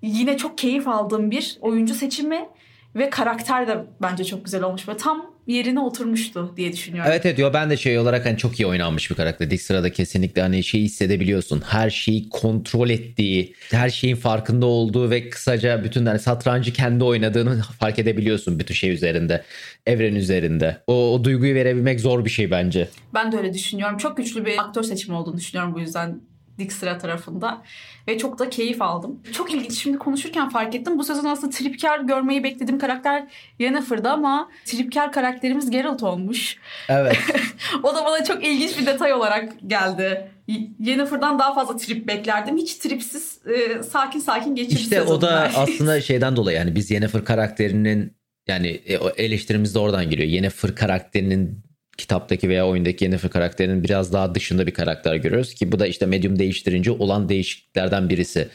yine 0.05 0.37
çok 0.37 0.57
keyif 0.57 0.87
aldığım 0.87 1.31
bir 1.31 1.57
oyuncu 1.61 1.93
seçimi 1.95 2.49
ve 2.95 3.09
karakter 3.09 3.67
de 3.67 3.77
bence 4.01 4.23
çok 4.23 4.45
güzel 4.45 4.63
olmuş. 4.63 4.87
Böyle 4.87 4.97
tam 4.97 5.35
yerine 5.47 5.79
oturmuştu 5.79 6.53
diye 6.57 6.73
düşünüyorum. 6.73 7.11
Evet 7.11 7.25
evet 7.25 7.37
diyor 7.37 7.53
ben 7.53 7.69
de 7.69 7.77
şey 7.77 7.99
olarak 7.99 8.25
hani 8.25 8.37
çok 8.37 8.59
iyi 8.59 8.67
oynanmış 8.67 9.09
bir 9.09 9.15
karakter. 9.15 9.51
Dik 9.51 9.61
sırada 9.61 9.91
kesinlikle 9.91 10.41
hani 10.41 10.63
şeyi 10.63 10.83
hissedebiliyorsun. 10.83 11.61
Her 11.67 11.89
şeyi 11.89 12.29
kontrol 12.29 12.89
ettiği, 12.89 13.53
her 13.71 13.89
şeyin 13.89 14.15
farkında 14.15 14.65
olduğu 14.65 15.09
ve 15.09 15.29
kısaca 15.29 15.83
bütün 15.83 16.05
hani 16.05 16.19
satrancı 16.19 16.73
kendi 16.73 17.03
oynadığını 17.03 17.61
fark 17.79 17.99
edebiliyorsun 17.99 18.59
bütün 18.59 18.73
şey 18.73 18.91
üzerinde. 18.91 19.43
Evren 19.85 20.15
üzerinde. 20.15 20.77
O, 20.87 21.13
o 21.13 21.23
duyguyu 21.23 21.55
verebilmek 21.55 21.99
zor 21.99 22.25
bir 22.25 22.29
şey 22.29 22.51
bence. 22.51 22.89
Ben 23.13 23.31
de 23.31 23.37
öyle 23.37 23.53
düşünüyorum. 23.53 23.97
Çok 23.97 24.17
güçlü 24.17 24.45
bir 24.45 24.57
aktör 24.57 24.83
seçimi 24.83 25.15
olduğunu 25.15 25.37
düşünüyorum 25.37 25.73
bu 25.75 25.79
yüzden 25.79 26.21
dik 26.59 26.73
sıra 26.73 26.97
tarafında 26.97 27.61
ve 28.07 28.17
çok 28.17 28.39
da 28.39 28.49
keyif 28.49 28.81
aldım. 28.81 29.19
Çok 29.31 29.53
ilginç 29.53 29.81
şimdi 29.81 29.97
konuşurken 29.97 30.49
fark 30.49 30.75
ettim. 30.75 30.97
Bu 30.97 31.03
sezon 31.03 31.25
aslında 31.25 31.49
tripkar 31.49 31.99
görmeyi 31.99 32.43
beklediğim 32.43 32.79
karakter 32.79 33.23
Yennefer'dı 33.59 34.09
ama 34.09 34.49
tripkar 34.65 35.11
karakterimiz 35.11 35.69
Geralt 35.69 36.03
olmuş. 36.03 36.57
Evet. 36.89 37.17
o 37.83 37.95
da 37.95 38.05
bana 38.05 38.23
çok 38.23 38.45
ilginç 38.45 38.77
bir 38.77 38.85
detay 38.85 39.13
olarak 39.13 39.53
geldi. 39.67 40.31
Yennefer'dan 40.79 41.39
daha 41.39 41.53
fazla 41.53 41.77
trip 41.77 42.07
beklerdim. 42.07 42.57
Hiç 42.57 42.75
tripsiz 42.75 43.39
e, 43.47 43.83
sakin 43.83 44.19
sakin 44.19 44.55
geçirdi 44.55 44.81
İşte 44.81 45.01
o 45.01 45.21
da 45.21 45.51
aslında 45.55 46.01
şeyden 46.01 46.35
dolayı 46.35 46.57
yani 46.57 46.75
biz 46.75 46.91
Yennefer 46.91 47.25
karakterinin 47.25 48.15
yani 48.47 48.67
e, 48.67 48.93
eleştirimiz 49.23 49.75
de 49.75 49.79
oradan 49.79 50.09
geliyor. 50.09 50.29
Yennefer 50.29 50.75
karakterinin 50.75 51.64
kitaptaki 51.97 52.49
veya 52.49 52.67
oyundaki 52.67 53.03
Yennefer 53.03 53.31
karakterinin 53.31 53.83
biraz 53.83 54.13
daha 54.13 54.35
dışında 54.35 54.67
bir 54.67 54.73
karakter 54.73 55.15
görüyoruz 55.15 55.53
ki 55.53 55.71
bu 55.71 55.79
da 55.79 55.87
işte 55.87 56.05
medium 56.05 56.39
değiştirince 56.39 56.91
olan 56.91 57.29
değişikliklerden 57.29 58.09
birisi. 58.09 58.47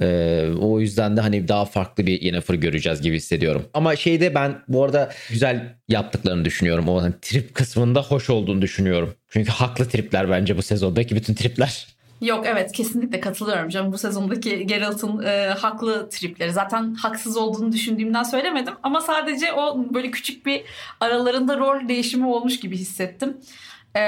Ee, 0.00 0.48
o 0.60 0.80
yüzden 0.80 1.16
de 1.16 1.20
hani 1.20 1.48
daha 1.48 1.64
farklı 1.64 2.06
bir 2.06 2.22
Yennefer 2.22 2.54
göreceğiz 2.54 3.02
gibi 3.02 3.16
hissediyorum. 3.16 3.64
Ama 3.74 3.96
şeyde 3.96 4.34
ben 4.34 4.62
bu 4.68 4.84
arada 4.84 5.12
güzel 5.30 5.74
yaptıklarını 5.88 6.44
düşünüyorum. 6.44 6.88
O 6.88 7.02
hani 7.02 7.14
trip 7.22 7.54
kısmında 7.54 8.02
hoş 8.02 8.30
olduğunu 8.30 8.62
düşünüyorum. 8.62 9.14
Çünkü 9.28 9.50
haklı 9.50 9.88
tripler 9.88 10.30
bence 10.30 10.56
bu 10.56 10.62
sezondaki 10.62 11.16
bütün 11.16 11.34
tripler. 11.34 11.86
Yok 12.22 12.46
evet 12.46 12.72
kesinlikle 12.72 13.20
katılıyorum 13.20 13.68
canım. 13.68 13.92
Bu 13.92 13.98
sezondaki 13.98 14.66
Geralt'ın 14.66 15.22
e, 15.22 15.46
haklı 15.46 16.08
tripleri. 16.08 16.52
Zaten 16.52 16.94
haksız 16.94 17.36
olduğunu 17.36 17.72
düşündüğümden 17.72 18.22
söylemedim. 18.22 18.74
Ama 18.82 19.00
sadece 19.00 19.52
o 19.52 19.94
böyle 19.94 20.10
küçük 20.10 20.46
bir 20.46 20.62
aralarında 21.00 21.58
rol 21.58 21.88
değişimi 21.88 22.26
olmuş 22.26 22.60
gibi 22.60 22.76
hissettim. 22.76 23.36
E, 23.96 24.00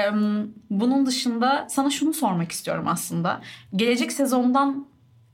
bunun 0.69 1.05
dışında 1.05 1.67
sana 1.69 1.89
şunu 1.89 2.13
sormak 2.13 2.51
istiyorum 2.51 2.85
aslında. 2.87 3.41
Gelecek 3.75 4.11
sezondan 4.11 4.87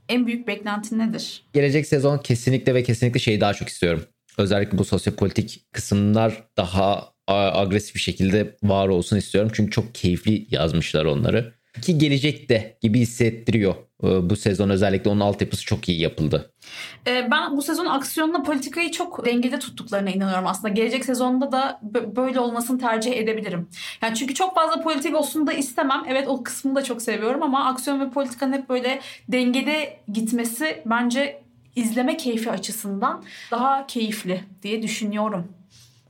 en 0.08 0.26
büyük 0.26 0.46
beklentin 0.46 0.98
nedir? 0.98 1.44
Gelecek 1.52 1.86
sezon 1.86 2.18
kesinlikle 2.18 2.74
ve 2.74 2.82
kesinlikle 2.82 3.20
şeyi 3.20 3.40
daha 3.40 3.54
çok 3.54 3.68
istiyorum. 3.68 4.04
Özellikle 4.38 4.78
bu 4.78 4.84
sosyopolitik 4.84 5.72
kısımlar 5.72 6.44
daha 6.56 7.12
agresif 7.28 7.94
bir 7.94 8.00
şekilde 8.00 8.56
var 8.62 8.88
olsun 8.88 9.16
istiyorum. 9.16 9.50
Çünkü 9.54 9.70
çok 9.70 9.94
keyifli 9.94 10.46
yazmışlar 10.50 11.04
onları 11.04 11.61
ki 11.80 11.98
gelecekte 11.98 12.76
gibi 12.80 13.00
hissettiriyor. 13.00 13.74
Ee, 14.04 14.30
bu 14.30 14.36
sezon 14.36 14.70
özellikle 14.70 15.10
onun 15.10 15.20
altyapısı 15.20 15.64
çok 15.64 15.88
iyi 15.88 16.00
yapıldı. 16.00 16.52
Ee, 17.06 17.28
ben 17.30 17.56
bu 17.56 17.62
sezon 17.62 17.86
aksiyonla 17.86 18.42
politikayı 18.42 18.90
çok 18.90 19.26
dengede 19.26 19.58
tuttuklarına 19.58 20.10
inanıyorum 20.10 20.46
aslında. 20.46 20.68
Gelecek 20.68 21.04
sezonda 21.04 21.52
da 21.52 21.80
böyle 22.16 22.40
olmasını 22.40 22.78
tercih 22.78 23.12
edebilirim. 23.12 23.68
Yani 24.02 24.16
çünkü 24.16 24.34
çok 24.34 24.54
fazla 24.54 24.82
politik 24.82 25.16
olsun 25.16 25.46
da 25.46 25.52
istemem. 25.52 26.02
Evet 26.08 26.28
o 26.28 26.42
kısmını 26.42 26.76
da 26.76 26.84
çok 26.84 27.02
seviyorum 27.02 27.42
ama 27.42 27.64
aksiyon 27.64 28.00
ve 28.00 28.10
politikanın 28.10 28.52
hep 28.52 28.68
böyle 28.68 29.00
dengede 29.28 29.96
gitmesi 30.12 30.82
bence 30.86 31.42
izleme 31.76 32.16
keyfi 32.16 32.50
açısından 32.50 33.24
daha 33.50 33.86
keyifli 33.86 34.44
diye 34.62 34.82
düşünüyorum. 34.82 35.52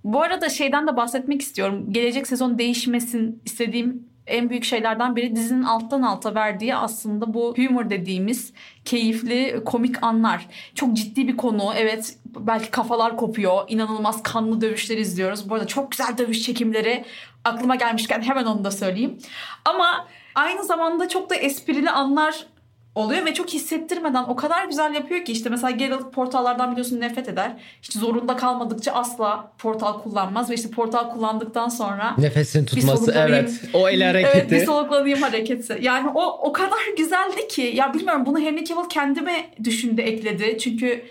Bu 0.05 0.23
arada 0.23 0.49
şeyden 0.49 0.87
de 0.87 0.97
bahsetmek 0.97 1.43
istiyorum. 1.43 1.93
Gelecek 1.93 2.27
sezon 2.27 2.59
değişmesin 2.59 3.43
istediğim 3.45 4.12
en 4.27 4.51
büyük 4.51 4.65
şeylerden 4.65 5.17
biri 5.17 5.37
dizinin 5.37 5.63
alttan 5.63 6.03
alta 6.03 6.35
verdiği 6.35 6.77
aslında 6.77 7.35
bu 7.35 7.55
humor 7.57 7.91
dediğimiz 7.91 8.53
keyifli 8.85 9.63
komik 9.65 10.03
anlar. 10.03 10.47
Çok 10.75 10.93
ciddi 10.93 11.29
bir 11.29 11.37
konu. 11.37 11.73
Evet 11.77 12.19
belki 12.27 12.71
kafalar 12.71 13.17
kopuyor. 13.17 13.65
İnanılmaz 13.69 14.23
kanlı 14.23 14.61
dövüşler 14.61 14.99
izliyoruz. 14.99 15.51
Bu 15.51 15.55
arada 15.55 15.67
çok 15.67 15.91
güzel 15.91 16.19
dövüş 16.19 16.43
çekimleri. 16.43 17.05
Aklıma 17.45 17.75
gelmişken 17.75 18.23
hemen 18.23 18.45
onu 18.45 18.65
da 18.65 18.71
söyleyeyim. 18.71 19.19
Ama 19.65 20.07
aynı 20.35 20.65
zamanda 20.65 21.09
çok 21.09 21.31
da 21.31 21.35
esprili 21.35 21.91
anlar 21.91 22.47
oluyor 22.95 23.27
ve 23.27 23.35
çok 23.35 23.49
hissettirmeden 23.49 24.25
o 24.25 24.37
kadar 24.37 24.65
güzel 24.65 24.95
yapıyor 24.95 25.25
ki 25.25 25.33
işte 25.33 25.49
mesela 25.49 25.71
Geralt 25.71 26.13
portallardan 26.13 26.71
biliyorsun 26.71 27.01
nefret 27.01 27.29
eder. 27.29 27.53
Hiç 27.83 27.93
zorunda 27.93 28.37
kalmadıkça 28.37 28.93
asla 28.93 29.53
portal 29.59 30.03
kullanmaz 30.03 30.51
ve 30.51 30.55
işte 30.55 30.71
portal 30.71 31.11
kullandıktan 31.11 31.69
sonra 31.69 32.15
nefesini 32.19 32.67
tutması 32.67 33.13
evet 33.17 33.61
o 33.75 33.89
el 33.89 34.03
hareketi. 34.03 34.39
Evet 34.39 34.51
bir 34.51 34.67
soluklanayım 34.67 35.23
hareketi. 35.23 35.79
Yani 35.81 36.11
o 36.15 36.49
o 36.49 36.53
kadar 36.53 36.97
güzeldi 36.97 37.49
ki 37.49 37.73
ya 37.75 37.95
bilmiyorum 37.95 38.27
bunu 38.27 38.39
Henry 38.41 38.65
Cavill 38.65 38.89
kendime 38.89 39.51
düşündü 39.65 40.01
ekledi. 40.01 40.59
Çünkü 40.59 41.05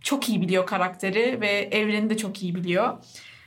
çok 0.00 0.28
iyi 0.28 0.40
biliyor 0.40 0.66
karakteri 0.66 1.40
ve 1.40 1.68
evreni 1.72 2.10
de 2.10 2.16
çok 2.16 2.42
iyi 2.42 2.54
biliyor. 2.54 2.98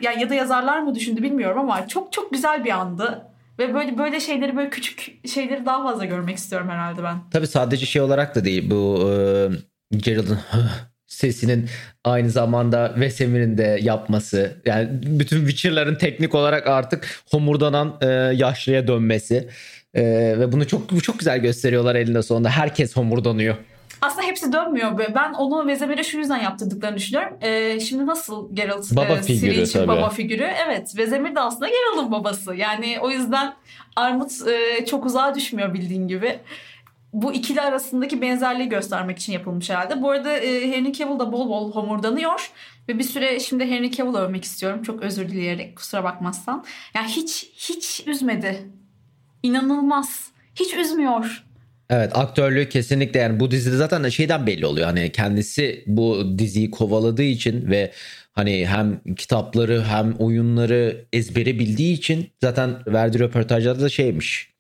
ya 0.02 0.12
ya 0.12 0.30
da 0.30 0.34
yazarlar 0.36 0.80
mı 0.80 0.96
düşündü 0.96 1.24
bilmiyorum 1.24 1.60
ama 1.60 1.88
çok 1.88 2.12
çok 2.14 2.32
güzel 2.32 2.66
bir 2.66 2.70
andı. 2.70 3.31
Ve 3.62 3.74
böyle 3.74 3.98
böyle 3.98 4.20
şeyleri 4.20 4.58
böyle 4.58 4.70
küçük 4.70 5.28
şeyleri 5.28 5.66
daha 5.66 5.84
fazla 5.84 6.06
görmek 6.06 6.38
istiyorum 6.38 6.70
herhalde 6.70 7.04
ben. 7.04 7.18
Tabii 7.32 7.48
sadece 7.48 7.86
şey 7.86 8.02
olarak 8.02 8.36
da 8.36 8.46
değil 8.46 8.72
bu 8.72 9.12
e, 9.94 9.98
Gerald'ın 9.98 10.40
sesinin 11.08 11.70
aynı 12.04 12.30
zamanda 12.30 12.94
Vesemir'in 12.98 13.58
de 13.58 13.80
yapması. 13.82 14.62
Yani 14.66 14.90
bütün 14.92 15.38
Witcher'ların 15.48 15.96
teknik 15.96 16.36
olarak 16.36 16.68
artık 16.68 17.24
homurdanan 17.32 17.98
e, 18.02 18.08
yaşlıya 18.36 18.88
dönmesi. 18.88 19.50
E, 19.94 20.04
ve 20.40 20.52
bunu 20.52 20.68
çok 20.68 21.04
çok 21.04 21.20
güzel 21.20 21.40
gösteriyorlar 21.40 21.96
elinde 21.96 22.24
sonunda. 22.24 22.50
Herkes 22.50 22.96
homurdanıyor. 22.96 23.56
Aslında 24.02 24.28
hepsi 24.28 24.54
dönmüyor. 24.54 25.00
Ben 25.16 25.34
onu 25.34 25.68
Vezemir'e 25.68 26.04
şu 26.04 26.18
yüzden 26.18 26.38
yaptırdıklarını 26.38 26.98
düşünüyorum. 26.98 27.38
Ee, 27.42 27.80
şimdi 27.80 28.06
nasıl 28.06 28.56
Geralt 28.56 28.92
baba 28.92 29.14
e, 29.14 29.22
figürü 29.22 29.62
için 29.62 29.80
tabii. 29.80 29.88
baba 29.88 30.10
figürü. 30.10 30.44
Evet 30.68 30.98
Vezemir 30.98 31.36
de 31.36 31.40
aslında 31.40 31.68
Geralt'ın 31.68 32.12
babası. 32.12 32.56
Yani 32.56 32.98
o 33.02 33.12
yüzden 33.12 33.54
Armut 33.96 34.32
e, 34.48 34.86
çok 34.86 35.06
uzağa 35.06 35.36
düşmüyor 35.36 35.74
bildiğin 35.74 36.08
gibi 36.08 36.40
bu 37.14 37.34
ikili 37.34 37.62
arasındaki 37.62 38.22
benzerliği 38.22 38.70
göstermek 38.70 39.20
için 39.20 39.34
yapılmış 39.34 39.70
herhalde. 39.70 40.02
Bu 40.02 40.12
arada 40.12 40.38
e, 40.38 40.72
Henry 40.72 40.94
Cavill 40.94 41.20
da 41.20 41.32
bol 41.32 41.50
bol 41.50 41.72
homurdanıyor. 41.72 42.52
Ve 42.90 43.00
bir 43.00 43.04
süre 43.04 43.40
şimdi 43.40 43.66
Henry 43.66 43.92
Cavill'ı 43.92 44.18
övmek 44.18 44.44
istiyorum. 44.44 44.84
Çok 44.84 45.02
özür 45.02 45.30
dileyerek 45.30 45.76
kusura 45.76 46.04
bakmazsan. 46.04 46.66
Yani 46.94 47.08
hiç 47.08 47.52
hiç 47.56 48.04
üzmedi. 48.08 48.72
İnanılmaz. 49.44 50.32
Hiç 50.56 50.74
üzmüyor. 50.74 51.51
Evet 51.92 52.18
aktörlüğü 52.18 52.70
kesinlikle 52.70 53.20
yani 53.20 53.40
bu 53.40 53.52
dizide 53.52 53.76
zaten 53.78 54.10
şeyden 54.10 54.48
belli 54.48 54.66
oluyor. 54.66 54.88
Hani 54.88 55.12
kendisi 55.12 55.84
bu 55.88 56.38
diziyi 56.40 56.72
kovaladığı 56.72 57.24
için 57.24 57.70
ve 57.72 57.92
hani 58.34 58.68
hem 58.68 59.02
kitapları 59.16 59.84
hem 59.84 60.14
oyunları 60.14 61.06
ezbere 61.14 61.60
bildiği 61.60 61.94
için 61.94 62.32
zaten 62.42 62.78
verdiği 62.88 63.20
röportajlarda 63.20 63.82
da 63.82 63.90
şeymiş 63.90 64.51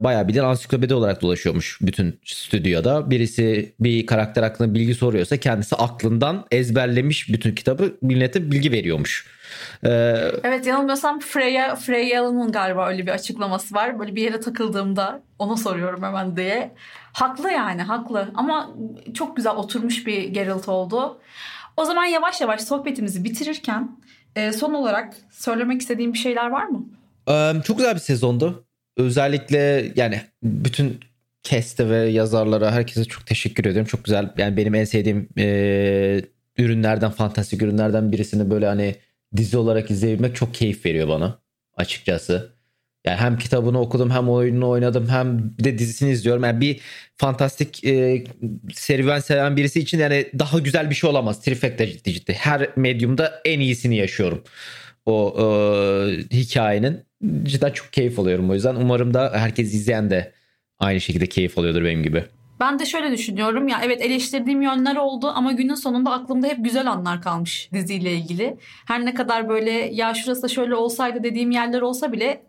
bayağı 0.00 0.28
bir 0.28 0.34
de 0.34 0.42
ansiklopedi 0.42 0.94
olarak 0.94 1.22
dolaşıyormuş 1.22 1.78
bütün 1.82 2.20
stüdyoda. 2.24 3.10
Birisi 3.10 3.74
bir 3.80 4.06
karakter 4.06 4.42
hakkında 4.42 4.74
bilgi 4.74 4.94
soruyorsa 4.94 5.36
kendisi 5.36 5.76
aklından 5.76 6.46
ezberlemiş 6.50 7.28
bütün 7.28 7.54
kitabı 7.54 7.96
millete 8.02 8.50
bilgi 8.50 8.72
veriyormuş. 8.72 9.26
Ee, 9.84 10.14
evet 10.44 10.66
yanılmıyorsam 10.66 11.20
Freya, 11.20 11.76
Freya'nın 11.76 12.52
galiba 12.52 12.88
öyle 12.88 13.06
bir 13.06 13.12
açıklaması 13.12 13.74
var. 13.74 13.98
Böyle 13.98 14.16
bir 14.16 14.22
yere 14.22 14.40
takıldığımda 14.40 15.22
onu 15.38 15.56
soruyorum 15.56 16.02
hemen 16.02 16.36
diye. 16.36 16.74
Haklı 17.12 17.50
yani 17.50 17.82
haklı 17.82 18.30
ama 18.34 18.74
çok 19.14 19.36
güzel 19.36 19.52
oturmuş 19.52 20.06
bir 20.06 20.24
Geralt 20.24 20.68
oldu. 20.68 21.20
O 21.76 21.84
zaman 21.84 22.04
yavaş 22.04 22.40
yavaş 22.40 22.60
sohbetimizi 22.60 23.24
bitirirken 23.24 23.96
e, 24.36 24.52
son 24.52 24.74
olarak 24.74 25.14
söylemek 25.30 25.80
istediğim 25.80 26.12
bir 26.12 26.18
şeyler 26.18 26.50
var 26.50 26.64
mı? 26.64 26.84
Çok 27.64 27.78
güzel 27.78 27.94
bir 27.94 28.00
sezondu 28.00 28.63
özellikle 28.96 29.92
yani 29.96 30.20
bütün 30.42 31.00
keste 31.42 31.88
ve 31.88 31.96
yazarlara 31.96 32.72
herkese 32.72 33.04
çok 33.04 33.26
teşekkür 33.26 33.64
ediyorum. 33.64 33.88
Çok 33.88 34.04
güzel. 34.04 34.32
Yani 34.38 34.56
benim 34.56 34.74
en 34.74 34.84
sevdiğim 34.84 35.28
e, 35.38 36.22
ürünlerden, 36.58 37.10
fantastik 37.10 37.62
ürünlerden 37.62 38.12
birisini 38.12 38.50
böyle 38.50 38.66
hani 38.66 38.94
dizi 39.36 39.56
olarak 39.56 39.90
izleyebilmek 39.90 40.36
çok 40.36 40.54
keyif 40.54 40.86
veriyor 40.86 41.08
bana 41.08 41.38
açıkçası. 41.76 42.54
Yani 43.04 43.16
hem 43.16 43.38
kitabını 43.38 43.80
okudum 43.80 44.10
hem 44.10 44.28
oyununu 44.28 44.68
oynadım 44.68 45.08
hem 45.08 45.54
de 45.64 45.78
dizisini 45.78 46.10
izliyorum. 46.10 46.44
Yani 46.44 46.60
bir 46.60 46.80
fantastik 47.16 47.84
e, 47.84 48.24
serüven 48.72 49.20
seven 49.20 49.56
birisi 49.56 49.80
için 49.80 49.98
yani 49.98 50.30
daha 50.38 50.58
güzel 50.58 50.90
bir 50.90 50.94
şey 50.94 51.10
olamaz. 51.10 51.42
Trifecta 51.42 51.86
ciddi 51.86 52.12
ciddi. 52.12 52.32
Her 52.32 52.70
medyumda 52.76 53.40
en 53.44 53.60
iyisini 53.60 53.96
yaşıyorum. 53.96 54.44
O 55.06 55.34
e, 55.38 55.44
hikayenin 56.36 57.00
cidden 57.42 57.70
çok 57.70 57.92
keyif 57.92 58.18
alıyorum 58.18 58.50
o 58.50 58.54
yüzden. 58.54 58.74
Umarım 58.74 59.14
da 59.14 59.32
herkes 59.34 59.74
izleyen 59.74 60.10
de 60.10 60.32
aynı 60.78 61.00
şekilde 61.00 61.26
keyif 61.26 61.58
alıyordur 61.58 61.84
benim 61.84 62.02
gibi. 62.02 62.24
Ben 62.60 62.78
de 62.78 62.86
şöyle 62.86 63.12
düşünüyorum 63.12 63.68
ya 63.68 63.80
evet 63.84 64.02
eleştirdiğim 64.02 64.62
yönler 64.62 64.96
oldu 64.96 65.32
ama 65.34 65.52
günün 65.52 65.74
sonunda 65.74 66.12
aklımda 66.12 66.46
hep 66.46 66.64
güzel 66.64 66.90
anlar 66.90 67.22
kalmış 67.22 67.68
diziyle 67.72 68.12
ilgili. 68.12 68.56
Her 68.86 69.04
ne 69.04 69.14
kadar 69.14 69.48
böyle 69.48 69.70
ya 69.70 70.14
şurası 70.14 70.42
da 70.42 70.48
şöyle 70.48 70.74
olsaydı 70.74 71.22
dediğim 71.22 71.50
yerler 71.50 71.80
olsa 71.80 72.12
bile 72.12 72.42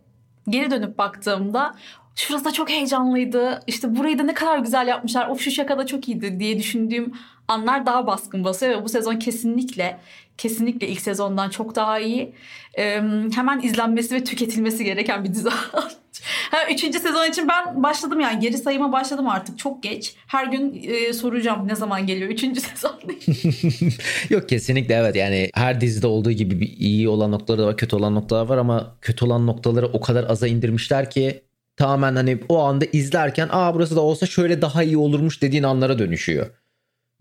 geri 0.49 0.71
dönüp 0.71 0.97
baktığımda 0.97 1.75
şurası 2.15 2.45
da 2.45 2.51
çok 2.51 2.69
heyecanlıydı. 2.69 3.59
İşte 3.67 3.95
burayı 3.95 4.19
da 4.19 4.23
ne 4.23 4.33
kadar 4.33 4.59
güzel 4.59 4.87
yapmışlar. 4.87 5.27
Of 5.27 5.41
şu 5.41 5.51
şaka 5.51 5.77
da 5.77 5.85
çok 5.85 6.09
iyiydi 6.09 6.39
diye 6.39 6.57
düşündüğüm 6.57 7.13
anlar 7.47 7.85
daha 7.85 8.07
baskın 8.07 8.43
basıyor 8.43 8.79
ve 8.79 8.83
bu 8.83 8.89
sezon 8.89 9.15
kesinlikle 9.15 9.99
kesinlikle 10.38 10.88
ilk 10.88 11.02
sezondan 11.02 11.50
çok 11.50 11.76
daha 11.76 12.00
iyi. 12.00 12.34
Ee, 12.78 13.02
hemen 13.36 13.62
izlenmesi 13.63 14.15
ve 14.15 14.24
tüketilmesi 14.24 14.84
gereken 14.84 15.24
bir 15.24 15.34
dizi. 15.34 15.50
ha, 16.52 16.58
üçüncü 16.71 17.00
sezon 17.00 17.30
için 17.30 17.48
ben 17.48 17.84
başladım 17.84 18.19
yani 18.19 18.39
geri 18.39 18.58
sayıma 18.58 18.91
başladım 18.91 19.30
artık 19.30 19.60
çok 19.60 19.84
geç. 19.84 20.15
Her 20.28 20.48
gün 20.48 20.84
e, 20.88 21.13
soracağım 21.13 21.67
ne 21.67 21.76
zaman 21.76 22.08
geliyor 22.08 22.30
üçüncü 22.30 22.62
sezon 22.76 22.95
Yok 24.30 24.50
kesinlikle 24.50 24.93
evet 24.93 25.15
yani 25.15 25.50
her 25.54 25.82
dizide 25.82 26.08
olduğu 26.08 26.32
gibi 26.32 26.60
bir 26.60 26.67
iyi 26.67 27.10
olan 27.10 27.32
noktaları 27.32 27.67
var 27.67 27.78
kötü 27.78 27.95
olan 27.95 28.15
noktalar 28.15 28.45
var 28.45 28.58
ama 28.58 28.95
kötü 29.02 29.26
olan 29.26 29.48
noktaları 29.48 29.88
o 29.88 30.02
kadar 30.02 30.30
aza 30.30 30.48
indirmişler 30.48 31.10
ki 31.10 31.41
tamamen 31.78 32.15
hani 32.15 32.38
o 32.50 32.60
anda 32.60 32.86
izlerken 32.86 33.50
aa 33.52 33.74
burası 33.74 33.95
da 33.95 34.02
olsa 34.02 34.26
şöyle 34.26 34.62
daha 34.62 34.84
iyi 34.84 34.98
olurmuş 34.98 35.41
dediğin 35.41 35.63
anlara 35.63 36.00
dönüşüyor. 36.00 36.48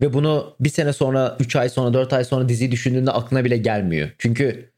Ve 0.01 0.13
bunu 0.13 0.55
bir 0.59 0.69
sene 0.69 0.93
sonra, 0.93 1.37
3 1.39 1.55
ay 1.55 1.69
sonra, 1.69 1.93
4 1.93 2.13
ay 2.13 2.23
sonra 2.23 2.49
diziyi 2.49 2.71
düşündüğünde 2.71 3.11
aklına 3.11 3.45
bile 3.45 3.57
gelmiyor. 3.57 4.09
Çünkü 4.17 4.71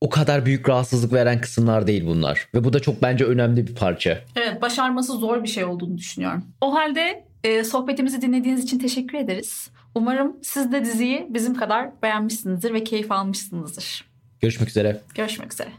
o 0.00 0.08
kadar 0.08 0.46
büyük 0.46 0.68
rahatsızlık 0.68 1.12
veren 1.12 1.40
kısımlar 1.40 1.86
değil 1.86 2.06
bunlar. 2.06 2.48
Ve 2.54 2.64
bu 2.64 2.72
da 2.72 2.80
çok 2.80 3.02
bence 3.02 3.24
önemli 3.24 3.66
bir 3.66 3.74
parça. 3.74 4.24
Evet 4.36 4.62
başarması 4.62 5.12
zor 5.12 5.42
bir 5.42 5.48
şey 5.48 5.64
olduğunu 5.64 5.98
düşünüyorum. 5.98 6.44
O 6.60 6.74
halde 6.74 7.24
e, 7.44 7.64
sohbetimizi 7.64 8.22
dinlediğiniz 8.22 8.64
için 8.64 8.78
teşekkür 8.78 9.18
ederiz. 9.18 9.70
Umarım 9.94 10.36
siz 10.42 10.72
de 10.72 10.84
diziyi 10.84 11.26
bizim 11.30 11.54
kadar 11.54 12.02
beğenmişsinizdir 12.02 12.74
ve 12.74 12.84
keyif 12.84 13.12
almışsınızdır. 13.12 14.04
Görüşmek 14.40 14.68
üzere. 14.68 15.00
Görüşmek 15.14 15.52
üzere. 15.52 15.70